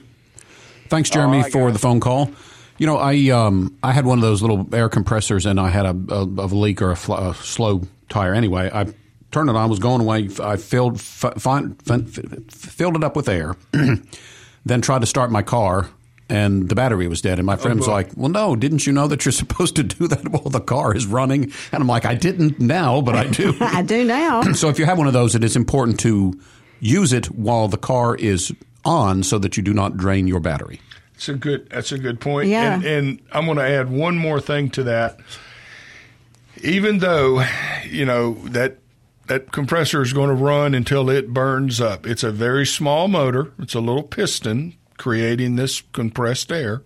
[0.88, 1.72] Thanks, Jeremy, All right, for guys.
[1.74, 2.30] the phone call.
[2.78, 5.84] You know, I um, I had one of those little air compressors, and I had
[5.84, 8.34] a, a, a leak or a, fl- a slow tire.
[8.34, 8.86] Anyway, I
[9.32, 10.28] turned it on, was going away.
[10.40, 13.56] I filled f- fin- fin- f- filled it up with air,
[14.64, 15.88] then tried to start my car,
[16.28, 17.38] and the battery was dead.
[17.38, 19.82] And my oh, friend was like, "Well, no, didn't you know that you're supposed to
[19.82, 23.26] do that while the car is running?" And I'm like, "I didn't now, but I
[23.26, 24.42] do." I do now.
[24.54, 26.38] So if you have one of those, it is important to
[26.78, 28.52] use it while the car is
[28.84, 30.80] on so that you do not drain your battery.
[31.14, 31.70] It's a good.
[31.70, 32.48] That's a good point.
[32.48, 32.74] Yeah.
[32.74, 35.18] And, and I'm going to add one more thing to that.
[36.62, 37.44] Even though,
[37.88, 38.78] you know that
[39.32, 42.06] that compressor is going to run until it burns up.
[42.06, 43.50] It's a very small motor.
[43.58, 46.82] It's a little piston creating this compressed air.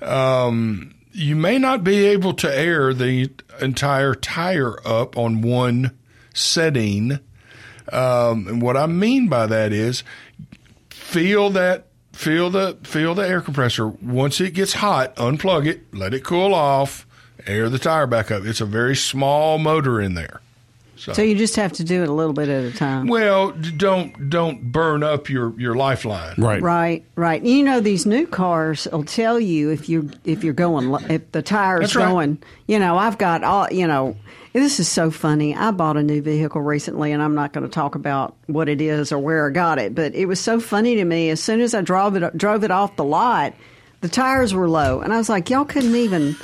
[0.00, 5.98] Um, you may not be able to air the entire tire up on one
[6.32, 7.18] setting.
[7.92, 10.02] Um, and what I mean by that is
[10.88, 13.86] feel that feel the feel the air compressor.
[13.86, 17.06] Once it gets hot, unplug it, let it cool off,
[17.46, 18.46] air the tire back up.
[18.46, 20.40] It's a very small motor in there.
[20.96, 23.06] So you just have to do it a little bit at a time.
[23.06, 26.34] Well, don't don't burn up your your lifeline.
[26.38, 26.62] Right.
[26.62, 27.42] Right, right.
[27.42, 31.42] You know these new cars will tell you if you if you're going if the
[31.42, 32.08] tire's That's right.
[32.08, 32.42] going.
[32.66, 33.70] You know, I've got all.
[33.70, 34.16] You know,
[34.52, 35.54] this is so funny.
[35.54, 38.80] I bought a new vehicle recently, and I'm not going to talk about what it
[38.80, 41.30] is or where I got it, but it was so funny to me.
[41.30, 43.54] As soon as I drove it drove it off the lot.
[44.06, 46.36] The tires were low, and I was like, "Y'all couldn't even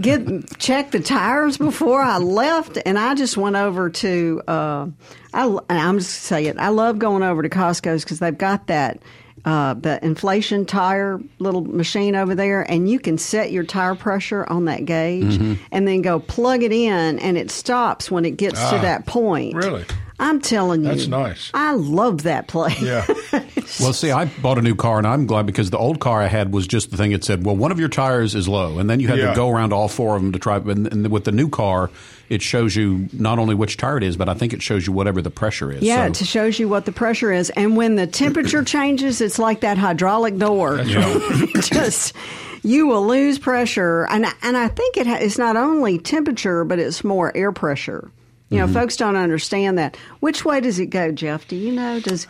[0.00, 4.86] get check the tires before I left." And I just went over to, uh,
[5.32, 8.98] I, I'm just saying, I love going over to Costco's because they've got that
[9.44, 14.44] uh, the inflation tire little machine over there, and you can set your tire pressure
[14.48, 15.36] on that gauge,
[15.70, 19.06] and then go plug it in, and it stops when it gets to Ah, that
[19.06, 19.54] point.
[19.54, 19.84] really?
[20.20, 21.50] I'm telling you, That's nice.
[21.54, 22.80] I love that place.
[22.80, 23.06] Yeah.
[23.80, 26.26] Well, see, I bought a new car, and I'm glad because the old car I
[26.26, 27.12] had was just the thing.
[27.12, 29.28] It said, "Well, one of your tires is low," and then you had Yeah.
[29.30, 30.56] to go around all four of them to try.
[30.56, 31.90] And, and with the new car,
[32.30, 34.94] it shows you not only which tire it is, but I think it shows you
[34.94, 35.82] whatever the pressure is.
[35.82, 39.38] Yeah, So- it shows you what the pressure is, and when the temperature changes, it's
[39.38, 40.78] like that hydraulic door.
[41.60, 42.14] Just
[42.62, 46.78] you will lose pressure, and and I think it ha- it's not only temperature, but
[46.78, 48.10] it's more air pressure.
[48.50, 48.72] You know, Mm-hmm.
[48.74, 49.96] folks don't understand that.
[50.20, 51.46] Which way does it go, Jeff?
[51.48, 52.00] Do you know?
[52.00, 52.26] Does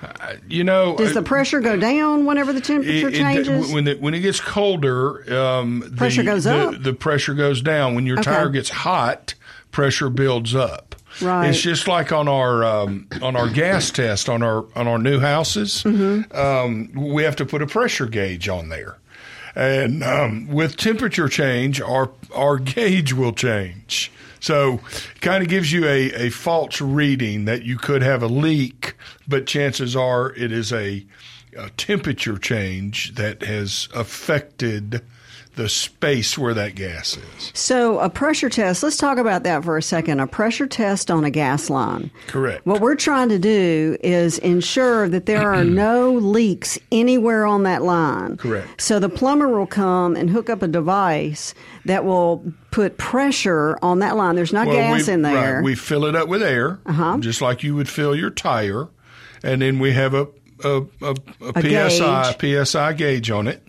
[0.48, 3.72] You know, does the uh, pressure go down whenever the temperature it- it- changes?
[3.72, 6.82] when it when it gets colder, um, the, Pressure goes the, up.
[6.82, 7.94] The pressure goes down.
[7.94, 8.30] When your Okay.
[8.32, 9.34] tire gets hot,
[9.70, 10.96] pressure builds up.
[11.20, 11.48] Right.
[11.50, 15.20] It's just like on our um, on our gas test on our on our new
[15.20, 15.82] houses.
[15.84, 16.36] Mm-hmm.
[16.36, 18.98] Um, we have to put a pressure gauge on there,
[19.56, 24.10] and um, with temperature change, our our gauge will change.
[24.40, 24.80] So,
[25.14, 28.94] it kind of gives you a, a false reading that you could have a leak,
[29.26, 31.04] but chances are it is a,
[31.56, 35.02] a temperature change that has affected
[35.58, 37.50] the space where that gas is.
[37.52, 40.20] So, a pressure test, let's talk about that for a second.
[40.20, 42.12] A pressure test on a gas line.
[42.28, 42.64] Correct.
[42.64, 47.82] What we're trying to do is ensure that there are no leaks anywhere on that
[47.82, 48.36] line.
[48.36, 48.80] Correct.
[48.80, 51.54] So, the plumber will come and hook up a device
[51.86, 54.36] that will put pressure on that line.
[54.36, 55.56] There's not gas we, in there.
[55.56, 57.18] Right, we fill it up with air, Uh-huh.
[57.18, 58.86] just like you would fill your tire,
[59.42, 60.28] and then we have a
[60.64, 63.62] a, a, a, A psi psi gauge on it,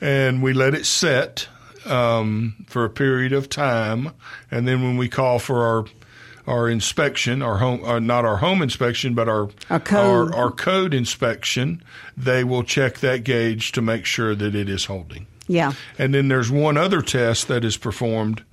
[0.00, 1.48] and we let it set
[1.86, 4.10] um, for a period of time,
[4.50, 5.84] and then when we call for our
[6.46, 10.32] our inspection, our home, uh, not our home inspection, but our Our code.
[10.32, 11.82] our, our code inspection,
[12.16, 15.26] they will check that gauge to make sure that it is holding.
[15.48, 15.72] yeah.
[15.98, 18.44] And then there's one other test that is performed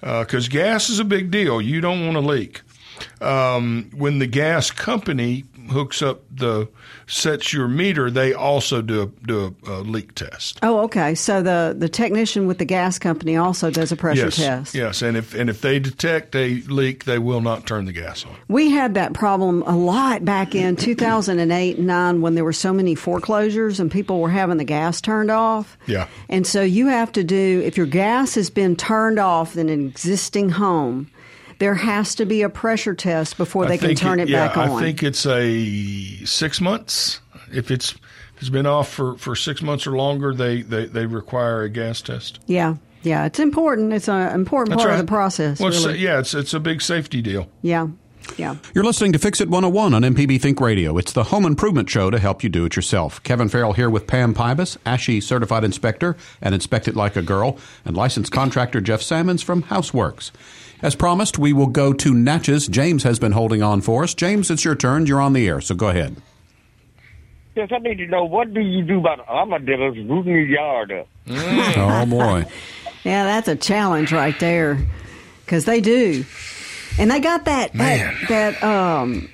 [0.00, 1.60] because gas is a big deal.
[1.60, 2.62] You don't want to leak.
[3.20, 6.68] Um, when the gas company hooks up the
[7.06, 10.58] sets your meter, they also do a, do a, a leak test.
[10.62, 11.14] Oh, okay.
[11.14, 14.74] So the, the technician with the gas company also does a pressure yes, test.
[14.74, 18.24] yes, and if and if they detect a leak, they will not turn the gas
[18.24, 18.34] on.
[18.48, 22.72] We had that problem a lot back in 2008 and 9 when there were so
[22.72, 25.76] many foreclosures and people were having the gas turned off.
[25.86, 26.08] Yeah.
[26.28, 29.86] And so you have to do, if your gas has been turned off in an
[29.86, 31.10] existing home,
[31.58, 34.70] there has to be a pressure test before they can turn it, yeah, back on.
[34.70, 37.20] I think it's a six months.
[37.52, 41.06] If it's if it's been off for, for six months or longer, they, they, they
[41.06, 42.40] require a gas test.
[42.46, 42.74] yeah.
[43.02, 43.24] Yeah.
[43.26, 43.92] It's important.
[43.92, 45.00] It's an important That's part right.
[45.00, 45.60] of the process.
[45.60, 47.48] Well, it's- yeah, it's it's a big safety deal.
[47.62, 47.86] Yeah.
[48.36, 48.56] Yeah.
[48.74, 50.98] You're listening to Fix It 101 on MPB Think Radio.
[50.98, 53.22] It's the home improvement show to help you do it yourself.
[53.22, 57.56] Kevin Farrell here with Pam Pybas, ASHI certified inspector and Inspect It Like a Girl,
[57.84, 60.32] and licensed contractor Jeff Salmons from House Works.
[60.82, 62.68] As promised, we will go to Natchez.
[62.68, 64.14] James has been holding on for us.
[64.14, 65.06] James, it's your turn.
[65.06, 66.16] You're on the air, so go ahead.
[67.54, 71.08] Yes, I need to know what do you do about armadillos rooting your yard up?
[71.78, 72.44] Oh, boy.
[73.04, 74.78] Yeah, that's a challenge right there,
[75.44, 76.24] because they do,
[76.98, 78.14] and they got that Man.
[78.28, 79.28] that that um,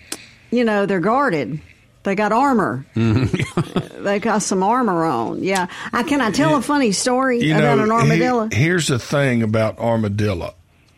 [0.50, 1.60] you know, they're guarded.
[2.04, 2.84] They got armor.
[2.94, 5.42] they got some armor on.
[5.42, 8.48] Yeah, I can I tell a funny story You about know, an armadillo?
[8.50, 10.54] he- here's the thing about armadillo.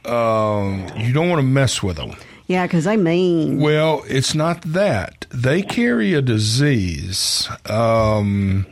[0.06, 2.16] Um, you don't want to mess with them.
[2.46, 3.58] Yeah, because they mean.
[3.58, 5.26] Well, it's not that.
[5.30, 7.48] They carry a disease.
[7.66, 8.66] Um,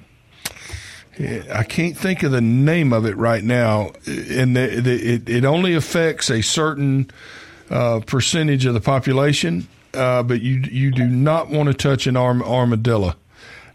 [1.19, 5.45] I can't think of the name of it right now, and the, the, it, it
[5.45, 7.11] only affects a certain
[7.71, 9.69] uh, percentage of the population.
[9.95, 13.15] Uh, but you you do not want to touch an arm, armadillo.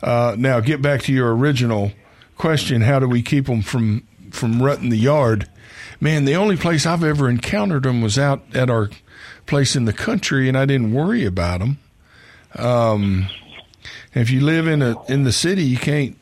[0.01, 1.91] Uh, now, get back to your original
[2.37, 5.49] question: How do we keep them from from rutting the yard?
[5.99, 8.89] Man, the only place I've ever encountered them was out at our
[9.45, 11.79] place in the country, and I didn't worry about them.
[12.55, 13.27] Um,
[14.13, 16.17] if you live in a in the city, you can't.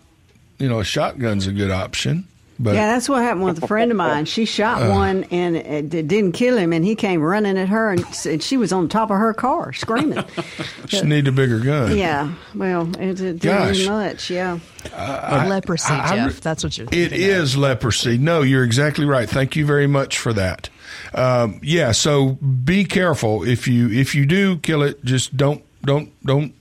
[0.58, 2.28] You know, a shotgun's a good option.
[2.58, 4.24] But yeah, that's what happened with a friend of mine.
[4.26, 4.90] She shot Uh.
[4.90, 8.26] one and it d- didn't kill him, and he came running at her, and, s-
[8.26, 10.24] and she was on top of her car screaming.
[10.86, 11.98] just need a bigger gun.
[11.98, 13.42] yeah, well, it, it didn't
[13.84, 14.30] do much.
[14.30, 14.60] Yeah,
[15.48, 16.28] leprosy, I- I Jeff.
[16.36, 16.88] re- That's what you're.
[16.92, 18.18] It is leprosy.
[18.18, 19.30] No, you're exactly right.
[19.30, 20.70] Thank you very much for that.
[21.14, 26.12] Um, yeah, so be careful if you if you do kill it, just don't don't
[26.26, 26.54] don't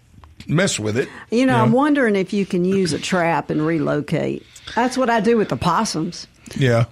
[0.47, 1.09] mess with it.
[1.31, 1.63] you know, Yeah.
[1.63, 4.45] I'm wondering if you can use a trap and relocate.
[4.75, 6.27] That's what I do with the possums.
[6.57, 6.87] Yeah.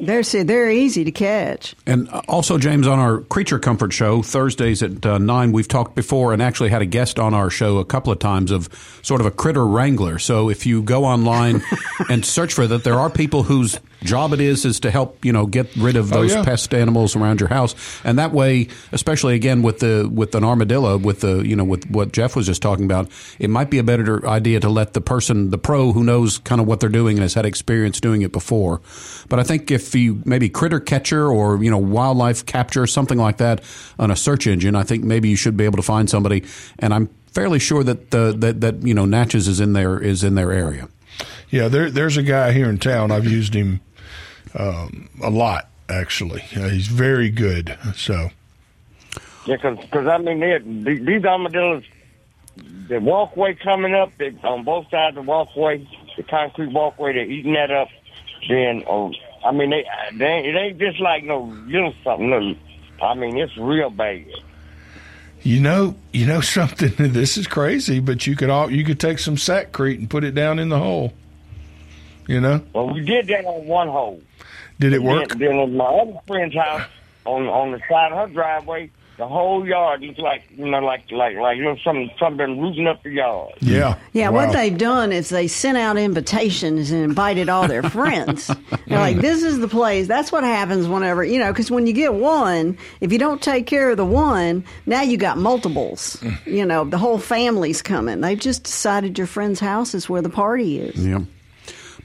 [0.00, 1.76] They're they're easy to catch.
[1.86, 6.32] And also, James, on our Creature Comfort show, Thursdays at uh, 9, we've talked before
[6.32, 8.68] and actually had a guest on our show a couple of times of
[9.02, 10.18] sort of a critter wrangler.
[10.18, 11.62] So if you go online
[12.08, 15.32] and search for that, there are people whose job it is is to help, you
[15.32, 16.44] know, get rid of Oh, those yeah.
[16.44, 17.74] pest animals around your house.
[18.04, 21.88] And that way, especially again with the with an armadillo, with the, you know, with
[21.90, 25.00] what Jeff was just talking about, it might be a better idea to let the
[25.00, 28.22] person, the pro who knows kind of what they're doing and has had experience doing
[28.22, 28.80] it before.
[29.28, 33.38] But I think if you maybe critter catcher or you know wildlife capture something like
[33.38, 33.62] that
[33.98, 36.44] on a search engine, I think maybe you should be able to find somebody.
[36.78, 40.24] And I'm fairly sure that the, that that you know Natchez is in there is
[40.24, 40.88] in their area.
[41.50, 43.10] Yeah, there, there's a guy here in town.
[43.10, 43.80] I've used him
[44.54, 46.42] um, a lot, actually.
[46.56, 47.76] Uh, he's very good.
[47.94, 48.30] So,
[49.46, 51.84] Yeah, because I mean, the- these armadillos,
[52.88, 57.24] the walkway coming up they, on both sides of the walkway, the concrete walkway, they're
[57.30, 57.88] eating that up.
[58.48, 59.12] Then, oh,
[59.44, 59.84] I mean, they,
[60.14, 62.30] they it ain't just like no little something.
[62.30, 62.54] No,
[63.04, 64.24] I mean, it's real bad.
[65.42, 67.12] you know, you know something.
[67.12, 70.34] This is crazy, but you could all you could take some Sakrete and put it
[70.34, 71.12] down in the hole.
[72.28, 74.20] You know, Well, we did that on one hole.
[74.78, 75.30] did it work?
[75.30, 76.82] Then, then at my other friend's house,
[77.24, 81.10] on on the side of her driveway, the whole yard looks like you know, like
[81.10, 83.54] like like you know, something something been rooting up the yard.
[83.60, 83.96] Yeah.
[84.12, 84.46] Yeah, Wow.
[84.46, 88.46] what they've done is they sent out invitations and invited all their friends.
[88.86, 90.06] They're like, this is the place.
[90.06, 93.66] That's what happens whenever, you know, because when you get one, if you don't take
[93.66, 96.16] care of the one, now you got multiples.
[96.20, 96.46] Mm.
[96.46, 98.20] you know, the whole family's coming.
[98.20, 101.04] They've just decided your friend's house is where the party is.
[101.06, 101.20] Yeah.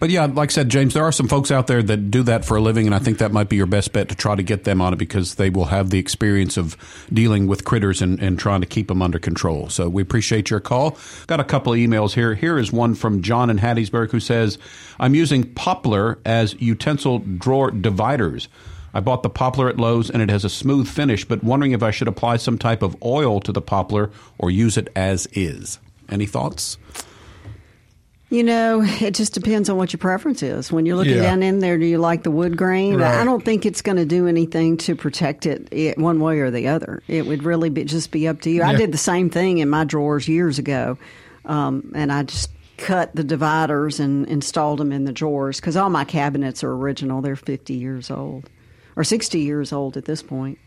[0.04, 2.44] But yeah, like I said, James, there are some folks out there that do that
[2.44, 4.44] for a living, and I think that might be your best bet to try to
[4.44, 6.76] get them on it because they will have the experience of
[7.13, 9.70] dealing with critters and, and trying to keep them under control.
[9.70, 10.98] So we appreciate your call.
[11.28, 12.36] Got a couple of emails here.
[12.36, 14.58] Here is one from John in Hattiesburg who says,
[15.00, 18.50] I'm using poplar as utensil drawer dividers.
[18.94, 21.82] I bought the poplar at Lowe's and it has a smooth finish, but wondering if
[21.82, 25.80] I should apply some type of oil to the poplar or use it as is.
[26.10, 26.78] Any thoughts?
[28.34, 30.72] You know, it just depends on what your preference is.
[30.72, 31.22] When you're looking Yeah.
[31.22, 32.96] down in there, do you like the wood grain?
[32.96, 33.13] Right.
[33.19, 36.50] I don't think it's going to do anything to protect it, it one way or
[36.50, 37.04] the other.
[37.08, 38.63] It would really be, just be up to you.
[38.63, 40.98] I did the same thing in my drawers years ago,
[41.46, 45.91] um, and I just cut the dividers and installed them in the drawers because all
[45.91, 47.22] my cabinets are original.
[47.22, 48.50] They're 50 years old
[48.96, 50.58] or 60 years old at this point.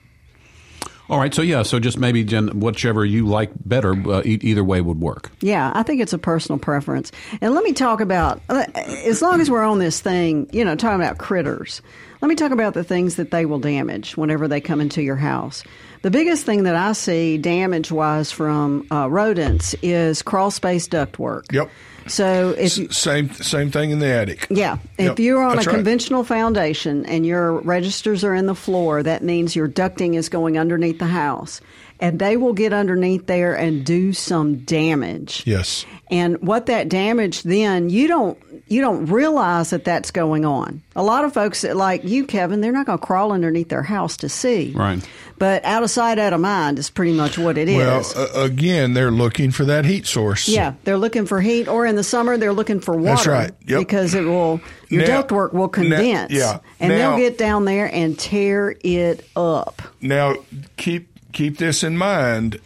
[1.08, 4.64] All right, so yeah, so just maybe Jen, whichever you like better, uh, e- either
[4.64, 5.30] way would work.
[5.40, 7.12] Yeah, I think it's a personal preference.
[7.40, 10.74] And let me talk about, uh, as long as we're on this thing, you know,
[10.74, 11.80] talking about critters,
[12.20, 15.16] let me talk about the things that they will damage whenever they come into your
[15.16, 15.62] house.
[16.02, 21.52] The biggest thing that I see damage wise from uh, rodents is crawl space ductwork.
[21.52, 21.70] Yep.
[22.08, 24.46] So if you, Same same thing in the attic.
[24.50, 25.76] yeah, Yep, if you're on that's a right.
[25.76, 30.58] conventional foundation and your registers are in the floor, that means your ducting is going
[30.58, 31.60] underneath the house.
[31.98, 35.42] And they will get underneath there and do some damage.
[35.46, 35.86] Yes.
[36.10, 40.82] And what that damage then you don't you don't realize that that's going on.
[40.96, 43.82] A lot of folks that like you, Kevin, they're not going to crawl underneath their
[43.82, 44.72] house to see.
[44.74, 45.08] Right.
[45.38, 47.76] But out of sight, out of mind is pretty much what it is.
[47.76, 50.48] Well, uh, again, they're looking for that heat source.
[50.48, 53.04] yeah, they're looking for heat, or in the summer they're looking for water.
[53.16, 53.52] That's right.
[53.66, 53.78] Yep.
[53.80, 56.32] Because it will your Now- ductwork will now- condense.
[56.32, 56.58] yeah.
[56.80, 59.80] And Now- they'll get down there and tear it up.
[60.00, 60.34] Now,
[60.76, 62.58] keep keep this in mind.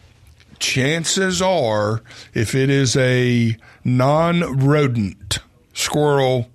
[0.60, 2.02] Chances are,
[2.34, 5.40] if it is a non-rodent
[5.72, 6.48] squirrel,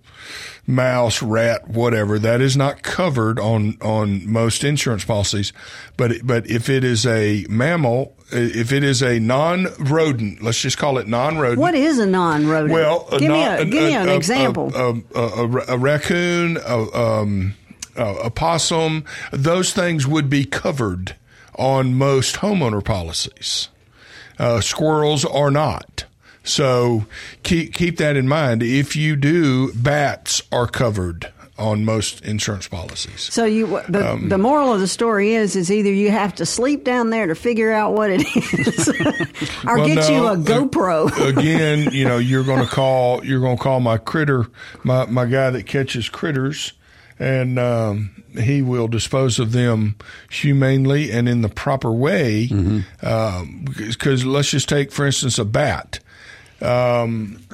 [0.65, 2.17] mouse, rat, whatever.
[2.17, 5.51] That is not covered on on most insurance policies.
[5.97, 10.97] But but if it is a mammal, if it is a non-rodent, let's just call
[10.97, 11.59] it non-rodent.
[11.59, 12.71] What is a non-rodent?
[12.71, 14.71] Well, a give me non- a, give me an a- example.
[14.75, 17.55] A, raccoon, a, um,
[17.95, 21.15] a, a possum, those things would be covered
[21.57, 23.69] on most homeowner policies.
[24.37, 26.05] Uh, squirrels are not.
[26.43, 27.05] So
[27.43, 28.61] keep keep that in mind.
[28.61, 33.21] If you do, bats are covered on most insurance policies.
[33.21, 36.45] so you the um, the moral of the story is is either you have to
[36.45, 38.89] sleep down there to figure out what it is,
[39.65, 41.29] or Well, get you a GoPro.
[41.37, 44.45] again, you know, you're going to call you're going to call my critter
[44.83, 46.73] my my guy that catches critters,
[47.19, 49.95] and um, he will dispose of them
[50.29, 52.47] humanely and in the proper way.
[52.99, 55.99] Because let's just take, for instance, a bat.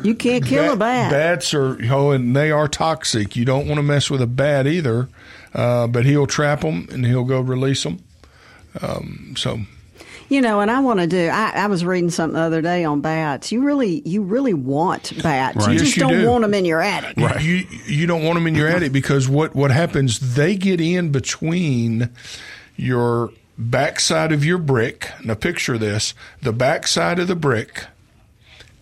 [0.04, 1.12] you can't kill a bat.
[1.12, 3.36] Bats are, oh, and they are toxic.
[3.36, 5.10] You don't want to mess with a bat either.
[5.54, 8.00] Uh, but he'll trap them and he'll go release them.
[8.82, 9.60] Um, so
[10.32, 11.28] You know, and I want to do.
[11.28, 13.52] I, I was reading something the other day on bats.
[13.52, 15.58] You really, you really want bats.
[15.58, 15.68] Right.
[15.68, 16.30] You Yes, just you don't do.
[16.30, 17.18] want them in your attic.
[17.18, 20.36] You you don't want them in your attic because what what happens?
[20.36, 22.12] They get in between
[22.78, 25.12] your backside of your brick.
[25.22, 27.88] Now picture this: the backside of the brick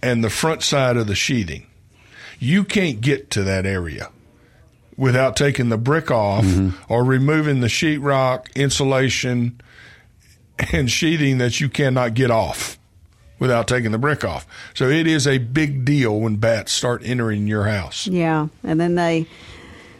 [0.03, 1.65] and the front side of the sheathing.
[2.37, 4.11] You can't get to that area
[4.97, 6.93] without taking the brick off mm-hmm.
[6.93, 9.59] or removing the sheetrock, insulation,
[10.73, 12.77] and sheathing that you cannot get off
[13.39, 14.45] without taking the brick off.
[14.73, 18.05] So it is a big deal when bats start entering your house.
[18.07, 19.27] Yeah, and then they,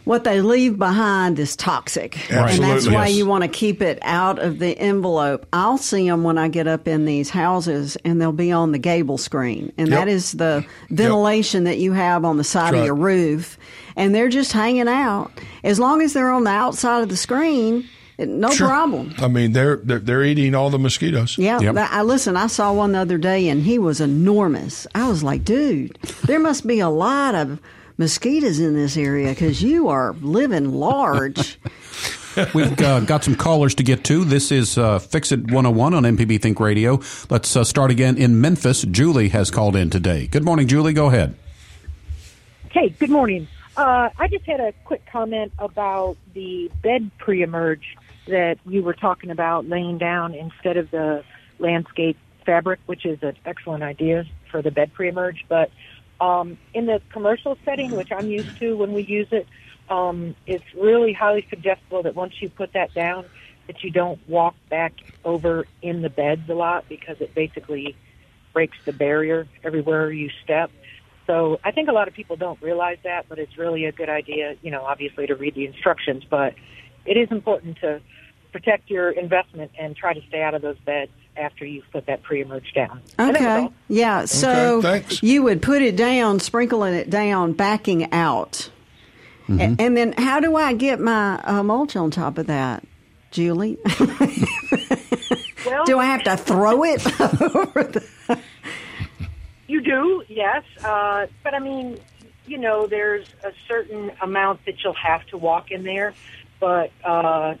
[0.04, 2.94] what they leave behind is toxic, and that's Absolutely.
[2.94, 3.16] why Yes.
[3.16, 5.46] you want to keep it out of the envelope.
[5.54, 8.78] I'll see them when I get up in these houses, and they'll be on the
[8.78, 9.98] gable screen, and Yep.
[9.98, 13.56] that is the ventilation that you have on the side of your roof,
[13.96, 15.30] and they're just hanging out.
[15.64, 17.88] As long as they're on the outside of the screen,
[18.26, 18.68] no Sure.
[18.68, 19.14] problem.
[19.18, 21.36] I mean, they're, they're they're eating all the mosquitoes.
[21.38, 21.76] Yeah, Yep.
[21.76, 22.36] I listen.
[22.36, 24.86] I saw one the other day, and he was enormous.
[24.94, 27.60] I was like, dude, there must be a lot of
[27.98, 31.58] mosquitoes in this area because you are living large.
[32.54, 34.24] We've uh, got some callers to get to.
[34.24, 37.00] This is uh, Fix It 101 on MPB Think Radio.
[37.28, 38.82] Let's uh, start again in Memphis.
[38.82, 40.28] Julie has called in today.
[40.28, 40.92] Good morning, Julie.
[40.92, 41.34] Go ahead.
[42.70, 43.48] Hey, good morning.
[43.76, 47.96] Uh, I just had a quick comment about the bed pre-emerge
[48.30, 51.24] that you were talking about laying down instead of the
[51.58, 55.44] landscape fabric, which is an excellent idea for the bed pre-emerge.
[55.48, 55.70] But
[56.20, 59.46] um, in the commercial setting, which I'm used to when we use it,
[59.88, 63.24] um, it's really highly suggestible that once you put that down,
[63.66, 64.92] that you don't walk back
[65.24, 67.96] over in the beds a lot because it basically
[68.52, 70.70] breaks the barrier everywhere you step.
[71.26, 74.08] So I think a lot of people don't realize that, but it's really a good
[74.08, 76.54] idea, you know, obviously to read the instructions, but
[77.06, 78.00] it is important to
[78.52, 82.22] protect your investment and try to stay out of those beds after you've put that
[82.22, 83.00] pre-emerge down.
[83.18, 84.24] And that was Okay, yeah.
[84.26, 85.22] So thanks.
[85.22, 88.70] you would put it down, sprinkling it down, backing out,
[89.48, 92.84] A- and then how do I get my uh, mulch on top of that,
[93.30, 93.78] Julie?
[95.64, 98.38] Well, do I have to throw it over the?
[99.68, 100.64] You do, yes.
[100.84, 101.98] Uh, but I mean,
[102.46, 106.12] you know, there's a certain amount that you'll have to walk in there,
[106.58, 107.54] but uh,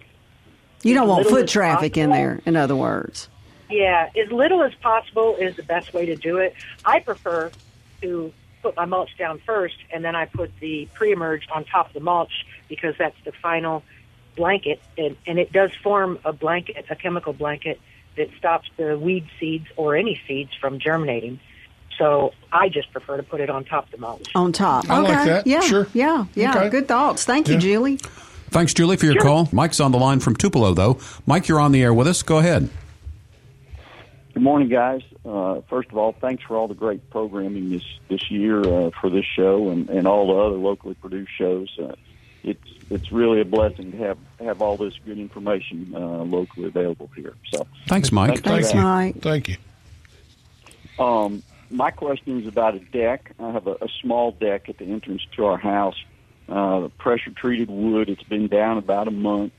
[0.82, 2.40] You don't want foot as traffic in there.
[2.46, 3.28] In other words.
[3.68, 6.54] Yeah, as little as possible is the best way to do it.
[6.84, 7.50] I prefer
[8.02, 11.92] to put my mulch down first, and then I put the pre-emerge on top of
[11.92, 13.82] the mulch because that's the final
[14.36, 17.80] blanket, and, and it does form a blanket, a chemical blanket
[18.16, 21.38] that stops the weed seeds or any seeds from germinating.
[21.96, 24.30] So I just prefer to put it on top of the mulch.
[24.34, 24.88] On top.
[24.88, 25.24] I like okay.
[25.26, 25.46] that.
[25.46, 25.60] Yeah.
[25.60, 25.86] Sure.
[25.92, 26.24] Yeah.
[26.34, 26.56] Yeah.
[26.56, 26.70] Okay.
[26.70, 27.24] Good thoughts.
[27.24, 27.60] Thank you, Yeah.
[27.60, 27.98] Julie.
[28.50, 29.22] Thanks, Julie, for your Sure.
[29.22, 29.48] call.
[29.52, 30.98] Mike's on the line from Tupelo, though.
[31.26, 32.22] Mike, you're on the air with us.
[32.22, 32.68] Go ahead.
[34.34, 35.02] Good morning, guys.
[35.24, 39.10] Uh, first of all, thanks for all the great programming this this year uh, for
[39.10, 41.68] this show and, and all the other locally produced shows.
[41.78, 41.94] Uh,
[42.42, 47.10] it's it's really a blessing to have have all this good information uh, locally available
[47.14, 47.34] here.
[47.52, 48.28] So, Thanks, Mike.
[48.28, 48.82] Thanks, Thanks, guys.
[48.82, 49.20] Mike.
[49.20, 49.56] Thank you.
[50.98, 53.32] Um, my question is about a deck.
[53.38, 55.96] I have a, a small deck at the entrance to our house.
[56.50, 58.08] Uh, pressure treated wood.
[58.08, 59.52] It's been down about a month,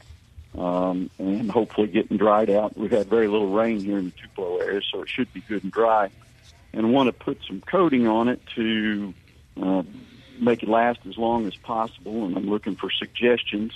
[0.58, 2.78] um, and hopefully getting dried out.
[2.78, 5.64] We've had very little rain here in the Tupelo area, so it should be good
[5.64, 6.10] and dry.
[6.74, 9.14] And want to put some coating on it to
[9.62, 9.84] uh,
[10.38, 12.26] make it last as long as possible.
[12.26, 13.72] And I'm looking for suggestions.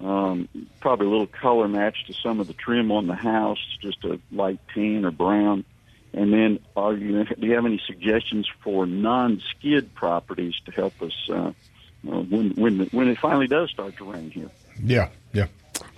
[0.00, 4.04] Um, probably a little color match to some of the trim on the house, just
[4.04, 5.64] a light tan or brown.
[6.12, 11.28] And then, are you do you have any suggestions for non-skid properties to help us
[11.32, 11.52] uh,
[12.02, 14.50] when when when it finally does start to rain here.
[14.82, 15.46] Yeah, yeah.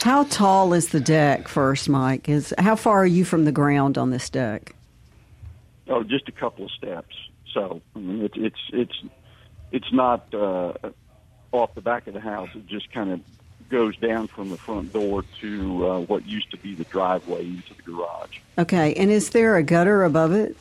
[0.02, 2.28] How tall is the deck first, Mike?
[2.28, 4.74] Is how far are you from the ground on this deck?
[5.88, 7.14] Oh, just a couple of steps.
[7.52, 9.02] So I mean, it's it's it's
[9.72, 10.74] it's not uh,
[11.52, 12.50] off the back of the house.
[12.55, 13.20] It just kind of
[13.70, 17.74] goes down from the front door to uh, what used to be the driveway into
[17.74, 18.38] the garage.
[18.59, 20.57] Okay, and is there a gutter above it?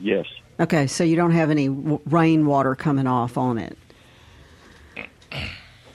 [0.00, 0.26] Yes.
[0.60, 3.76] Okay, so you don't have any w- rainwater coming off on it.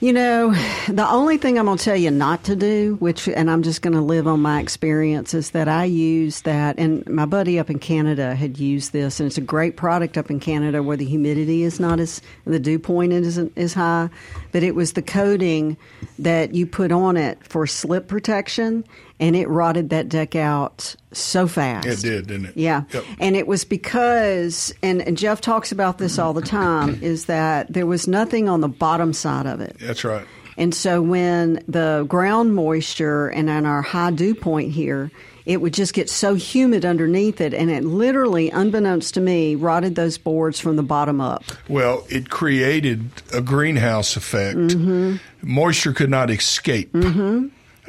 [0.04, 0.50] You know,
[0.88, 3.80] the only thing I'm going to tell you not to do, which, and I'm just
[3.80, 7.70] going to live on my experience, is that I use that, and my buddy up
[7.70, 11.06] in Canada had used this, and it's a great product up in Canada where the
[11.06, 14.10] humidity is not as, the dew point isn't as high,
[14.54, 15.76] but it was the coating
[16.20, 18.84] that you put on it for slip protection,
[19.18, 21.88] and it rotted that deck out so fast.
[21.88, 22.56] It did, didn't it?
[22.56, 22.84] Yeah.
[22.92, 23.04] Yep.
[23.18, 27.72] And it was because, and, and Jeff talks about this all the time, is that
[27.72, 29.76] there was nothing on the bottom side of it.
[29.80, 30.24] That's right.
[30.56, 35.10] And so when the ground moisture and on our high dew point here,
[35.46, 39.94] it would just get so humid underneath it, and it literally, unbeknownst to me, rotted
[39.94, 41.44] those boards from the bottom up.
[41.68, 44.56] Well, it created a greenhouse effect.
[44.56, 45.16] Mm-hmm.
[45.42, 46.94] Moisture could not escape.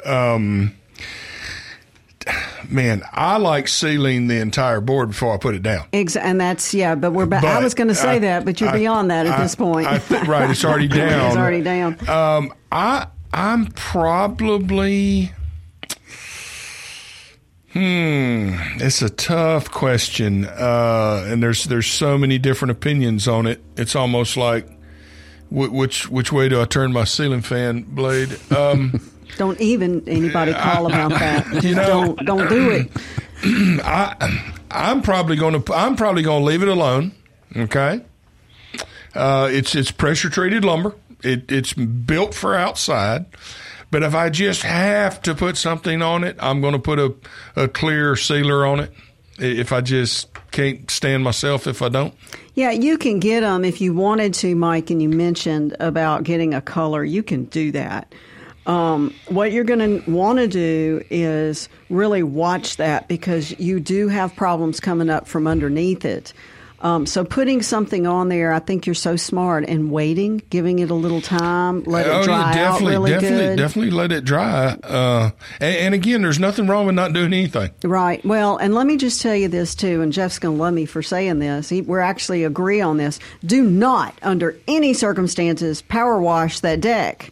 [0.06, 0.74] Um,
[2.70, 5.86] man, I like sealing the entire board before I put it down.
[5.94, 7.26] Ex- and that's yeah, but we're.
[7.26, 9.44] Ba- I was going to say I- that, but you're I- beyond that at I-
[9.44, 9.88] this point.
[9.88, 11.28] I thi- right, it's already down.
[11.28, 11.98] it's already down.
[12.10, 15.32] Um, I I'm probably.
[17.76, 23.62] Hmm, it's a tough question, uh, and there's there's so many different opinions on it.
[23.76, 24.66] It's almost like,
[25.50, 28.40] wh- which which way do I turn my ceiling fan blade?
[28.50, 29.02] Um,
[29.38, 31.46] Don't even anybody call about that.
[31.52, 32.92] Just You know- don't don't do it.
[33.84, 37.12] I I'm probably going to I'm probably going to leave it alone.
[37.58, 38.00] Okay.
[39.14, 40.96] Uh, it's it's pressure treated lumber.
[41.24, 43.26] It it's built for outside.
[43.92, 47.14] But if I just have to put something on it, I'm going to put a,
[47.56, 48.92] a clear sealer on it.
[49.38, 52.14] If I just can't stand myself, if I don't,
[52.54, 56.54] Yeah, you can get them if you wanted to, Mike, and you mentioned about getting
[56.54, 57.04] a color.
[57.04, 58.14] You can do that.
[58.66, 64.08] Um, what you're going to want to do is really watch that because you do
[64.08, 66.34] have problems coming up from underneath it.
[66.82, 70.90] Um, so putting something on there, I think you're so smart and waiting, giving it
[70.90, 73.56] a little time, let oh, it dry yeah, out definitely, really definitely, good.
[73.58, 74.78] definitely let it dry.
[74.84, 77.72] Uh, and, and again, there's nothing wrong with not doing anything.
[77.84, 78.24] Right.
[78.26, 80.86] Well, and let me just tell you this too, and Jeff's going to love me
[80.86, 81.70] for saying this.
[81.70, 83.20] He, we're actually agree on this.
[83.44, 87.32] Do not, under any circumstances, power wash that deck.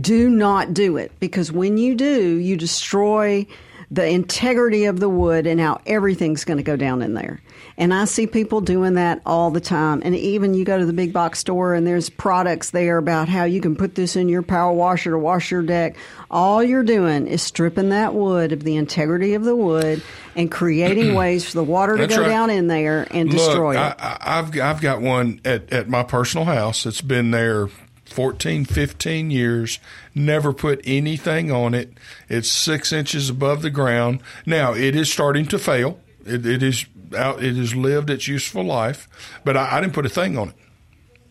[0.00, 3.46] Do not do it because when you do, you destroy
[3.90, 7.40] the integrity of the wood and how everything's going to go down in there.
[7.80, 10.02] And I see people doing that all the time.
[10.04, 13.44] And even you go to the big box store and there's products there about how
[13.44, 15.96] you can put this in your power washer to wash your deck.
[16.30, 20.02] All you're doing is stripping that wood of the integrity of the wood
[20.36, 22.28] and creating ways for the water to That's go right.
[22.28, 23.78] down in there and Look, destroy it.
[23.78, 26.84] I, I've I've got one at, at my personal house.
[26.84, 27.68] It's been there
[28.04, 29.78] 14, 15 years.
[30.14, 31.94] Never put anything on it.
[32.28, 34.20] It's six inches above the ground.
[34.44, 35.98] Now it is starting to fail.
[36.26, 37.42] It, it is out.
[37.42, 39.08] It has lived its useful life,
[39.44, 40.54] but I, I didn't put a thing on it.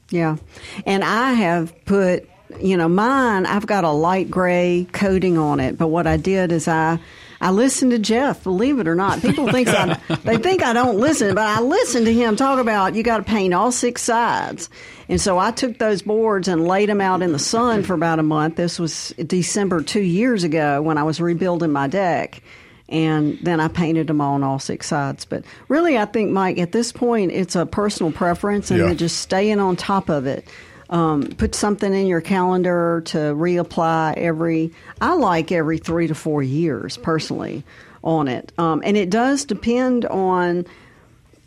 [0.10, 0.38] Yeah.
[0.86, 2.28] And I have put,
[2.60, 6.52] you know, mine, I've got a light gray coating on it, but what I did
[6.52, 7.00] is I
[7.42, 9.22] I listened to Jeff, believe it or not.
[9.22, 12.96] People think I they think I don't listen, but I listened to him talk about
[12.96, 14.70] you got to paint all six sides.
[15.08, 18.20] And so I took those boards and laid them out in the sun for about
[18.20, 18.58] a month.
[18.58, 22.44] This was December 2 years ago when I was rebuilding my deck
[22.90, 25.26] and then I painted them on all six sides.
[25.26, 28.94] But really, I think, Mike, at this point, it's a personal preference, and Yeah.
[28.94, 30.46] just staying on top of it.
[30.90, 34.72] Um, put something in your calendar to reapply every.
[35.00, 37.64] I like every three to four years personally
[38.04, 40.66] on it, um, and it does depend on.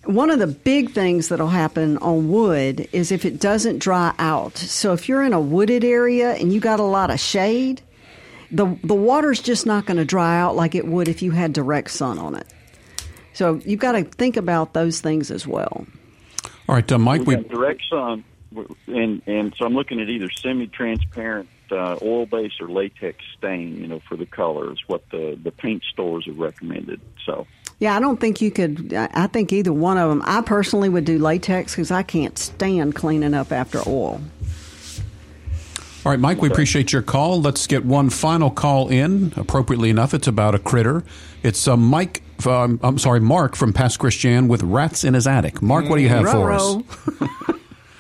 [0.05, 4.57] One of the big things that'll happen on wood is if it doesn't dry out.
[4.59, 7.82] So if you're in a wooded area and you got a lot of shade,
[8.53, 11.53] the the water's just not going to dry out like it would if you had
[11.53, 12.47] direct sun on it.
[13.33, 15.87] So you've got to think about those things as well.
[16.69, 18.25] All right, uh, Mike, We've we direct sun,
[18.87, 23.81] and and so I'm looking at either semi-transparent uh, oil-based or latex stain.
[23.81, 27.01] You know, for the colors, what the the paint stores have recommended.
[27.25, 27.47] So
[27.79, 28.93] Yeah, I don't think you could.
[28.93, 30.23] I I think either one of them.
[30.27, 34.21] I personally would do latex because I can't stand cleaning up after oil.
[36.05, 37.41] All right, Mike, we appreciate your call.
[37.41, 39.33] Let's get one final call in.
[39.37, 41.05] Appropriately enough, it's about a critter.
[41.45, 45.63] It's uh, Mike, um, I'm sorry, Mark from Pass Christian with rats in his attic.
[45.63, 46.75] Mark, what do you have for us?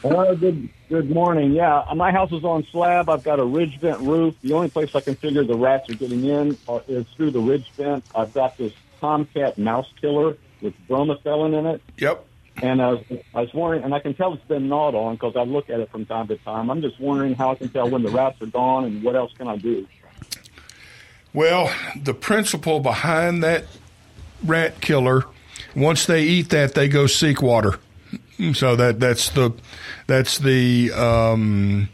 [0.02, 0.30] Ruh-roh.
[0.30, 1.52] Uh, good good morning.
[1.52, 3.08] Yeah, uh, my house is on slab.
[3.08, 4.34] I've got a ridge vent roof.
[4.42, 7.70] The only place I can figure the rats are getting in is through the ridge
[7.76, 8.04] vent.
[8.16, 11.82] I've got this Tomcat mouse killer with bromethalin in it.
[11.98, 12.26] Yep.
[12.60, 15.36] And I was, I was wondering, and I can tell it's been gnawed on because
[15.36, 16.70] I look at it from time to time.
[16.70, 19.32] I'm just wondering how I can tell when the rats are gone and what else
[19.36, 19.86] can I do?
[21.32, 23.64] Well, the principle behind that
[24.44, 25.24] rat killer,
[25.74, 27.78] once they eat that, they go seek water.
[28.54, 29.52] So that that's the
[30.06, 31.88] that's the um,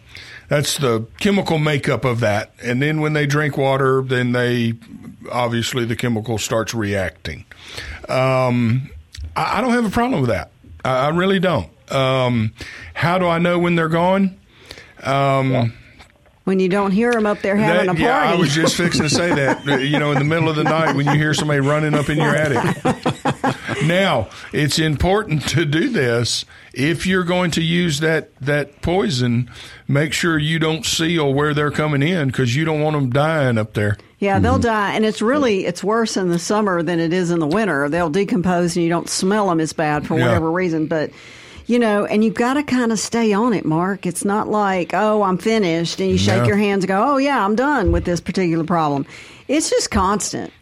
[0.49, 2.53] that's the chemical makeup of that.
[2.63, 4.75] And then when they drink water, then they
[5.31, 7.45] obviously the chemical starts reacting.
[8.09, 8.91] Um,
[9.39, 10.51] I, I, don't have a problem with that.
[10.84, 11.70] I, I really don't.
[11.91, 12.53] Um,
[12.95, 14.39] how do I know when they're gone?
[15.03, 15.68] Um, yeah
[16.49, 18.05] when you don't hear them up there having that, a party.
[18.05, 19.66] Yeah, I was just fixing to say that.
[19.82, 22.16] you know, in the middle of the night when you hear somebody running up in
[22.16, 23.84] your attic.
[23.84, 29.51] now, it's important to do this if you're going to use that that poison.
[29.86, 33.59] Make sure you don't seal where they're coming in because you don't want them dying
[33.59, 33.99] up there.
[34.19, 34.62] Yeah, they'll mm-hmm.
[34.62, 37.89] die, and it's really it's worse in the summer than it is in the winter.
[37.89, 40.57] They'll decompose, and you don't smell them as bad for whatever yeah.
[40.57, 41.11] reason, but
[41.66, 44.07] you know, and you've got to kind of stay on it, Mark.
[44.07, 47.45] It's not like, oh, I'm finished, and you shake your hands and go, oh, yeah,
[47.45, 49.07] I'm done with this particular problem.
[49.49, 50.53] It's just constant.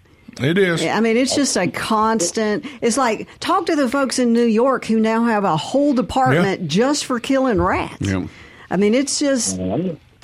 [0.41, 0.85] It is.
[0.85, 2.67] I mean, it's just a constant.
[2.83, 6.63] It's like talk to the folks in New York who now have a whole department
[6.63, 6.67] yeah.
[6.67, 7.97] just for killing rats.
[8.01, 8.27] Yeah.
[8.71, 9.59] I mean, it's just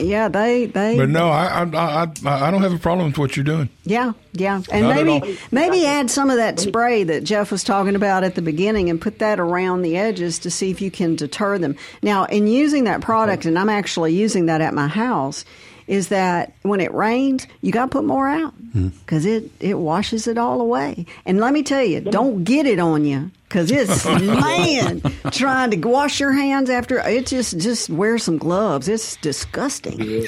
[0.02, 0.96] yeah, they they.
[0.96, 3.68] But no, I I I, I don't have a problem with what you're doing.
[3.84, 7.96] Yeah, yeah, and Not maybe maybe add some of that spray that Jeff was talking
[7.96, 11.16] about at the beginning, and put that around the edges to see if you can
[11.16, 11.76] deter them.
[12.02, 15.44] Now, in using that product, and I'm actually using that at my house
[15.92, 19.28] is that when it rains, you got to put more out because hmm.
[19.28, 21.04] it, it washes it all away.
[21.26, 25.76] And let me tell you, don't get it on you because it's man trying to
[25.86, 27.26] wash your hands after it.
[27.26, 28.88] Just just wear some gloves.
[28.88, 30.00] It's disgusting.
[30.00, 30.22] Yeah.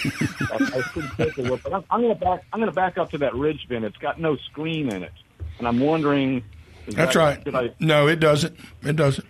[0.53, 0.83] I,
[1.17, 1.31] I
[1.63, 2.45] but I'm, I'm going to back.
[2.53, 3.87] I'm going to back up to that ridge vent.
[3.87, 5.13] It's got no screen in it,
[5.59, 6.45] and I'm wondering.
[6.89, 7.55] That's that, right.
[7.55, 8.55] I, no, it doesn't.
[8.83, 9.27] It doesn't.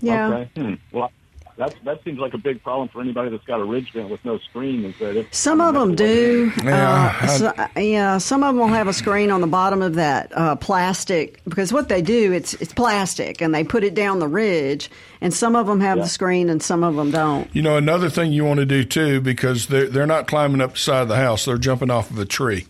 [0.00, 0.30] Yeah.
[0.30, 0.50] Okay.
[0.56, 0.74] Hmm.
[0.90, 1.12] Well,
[1.58, 4.24] that that seems like a big problem for anybody that's got a ridge vent with
[4.24, 4.84] no screen.
[4.84, 6.52] Is that if, some of them do?
[6.62, 8.18] Yeah, uh, so, yeah.
[8.18, 11.72] Some of them will have a screen on the bottom of that uh, plastic because
[11.72, 14.90] what they do it's it's plastic and they put it down the ridge.
[15.20, 16.04] And some of them have yeah.
[16.04, 17.54] the screen and some of them don't.
[17.54, 20.72] You know, another thing you want to do too because they're they're not climbing up
[20.72, 22.66] the side of the house; they're jumping off of a tree.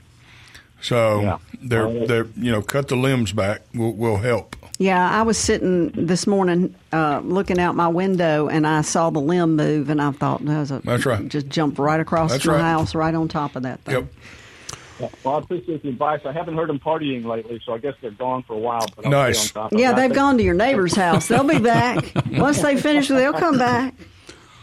[0.81, 1.39] So yeah.
[1.61, 4.57] they're they're you know cut the limbs back will will help.
[4.79, 9.21] Yeah, I was sitting this morning uh, looking out my window and I saw the
[9.21, 11.29] limb move and I thought that was a that's right.
[11.29, 12.61] Just jumped right across that's my right.
[12.61, 13.95] house, right on top of that thing.
[13.97, 15.11] Yep.
[15.25, 16.21] Well, I appreciate the advice.
[16.25, 18.87] I haven't heard them partying lately, so I guess they're gone for a while.
[18.97, 19.53] But I'll nice.
[19.73, 21.29] yeah, they've gone to your neighbor's house.
[21.29, 23.09] They'll be back once they finish.
[23.09, 23.95] They'll come back.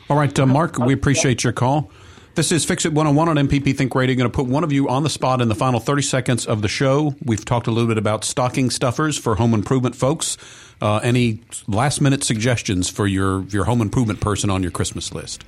[0.10, 0.78] All right, uh, Mark.
[0.78, 1.90] We appreciate your call.
[2.36, 4.14] This is Fix It 101 on MPB Think Radio.
[4.14, 6.62] Going to put one of you on the spot in the final 30 seconds of
[6.62, 7.16] the show.
[7.24, 10.38] We've talked a little bit about stocking stuffers for home improvement folks.
[10.82, 15.46] Uh, any last minute suggestions for your, your home improvement person on your Christmas list?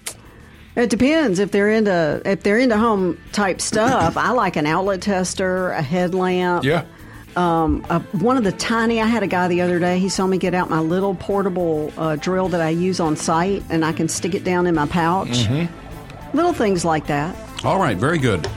[0.78, 4.16] It depends if they're into if they're into home type stuff.
[4.16, 6.64] I like an outlet tester, a headlamp.
[6.64, 6.86] Yeah.
[7.36, 9.02] Um, uh, one of the tiny.
[9.02, 10.00] I had a guy the other day.
[10.00, 13.64] He saw me get out my little portable uh, drill that I use on site,
[13.70, 15.30] and I can stick it down in my pouch.
[15.30, 15.87] Mm-hmm.
[16.34, 17.36] Little things like that.
[17.64, 18.48] All right, very good.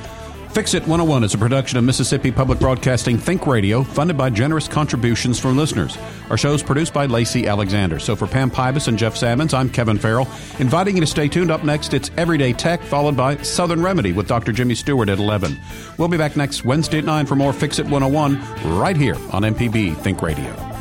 [0.53, 4.67] Fix It 101 is a production of Mississippi Public Broadcasting Think Radio, funded by generous
[4.67, 5.97] contributions from listeners.
[6.29, 8.01] Our show is produced by Lacey Alexander.
[8.01, 10.27] So for Pam Pybas and Jeff Salmons, I'm Kevin Farrell,
[10.59, 11.53] inviting you to stay tuned.
[11.53, 14.51] Up next, it's Everyday Tech, followed by Southern Remedy with Dr.
[14.51, 15.57] Jimmy Stewart at 11.
[15.99, 19.43] We'll be back next Wednesday at 9 for more Fix It 101 right here on
[19.43, 20.70] MPB Think Radio.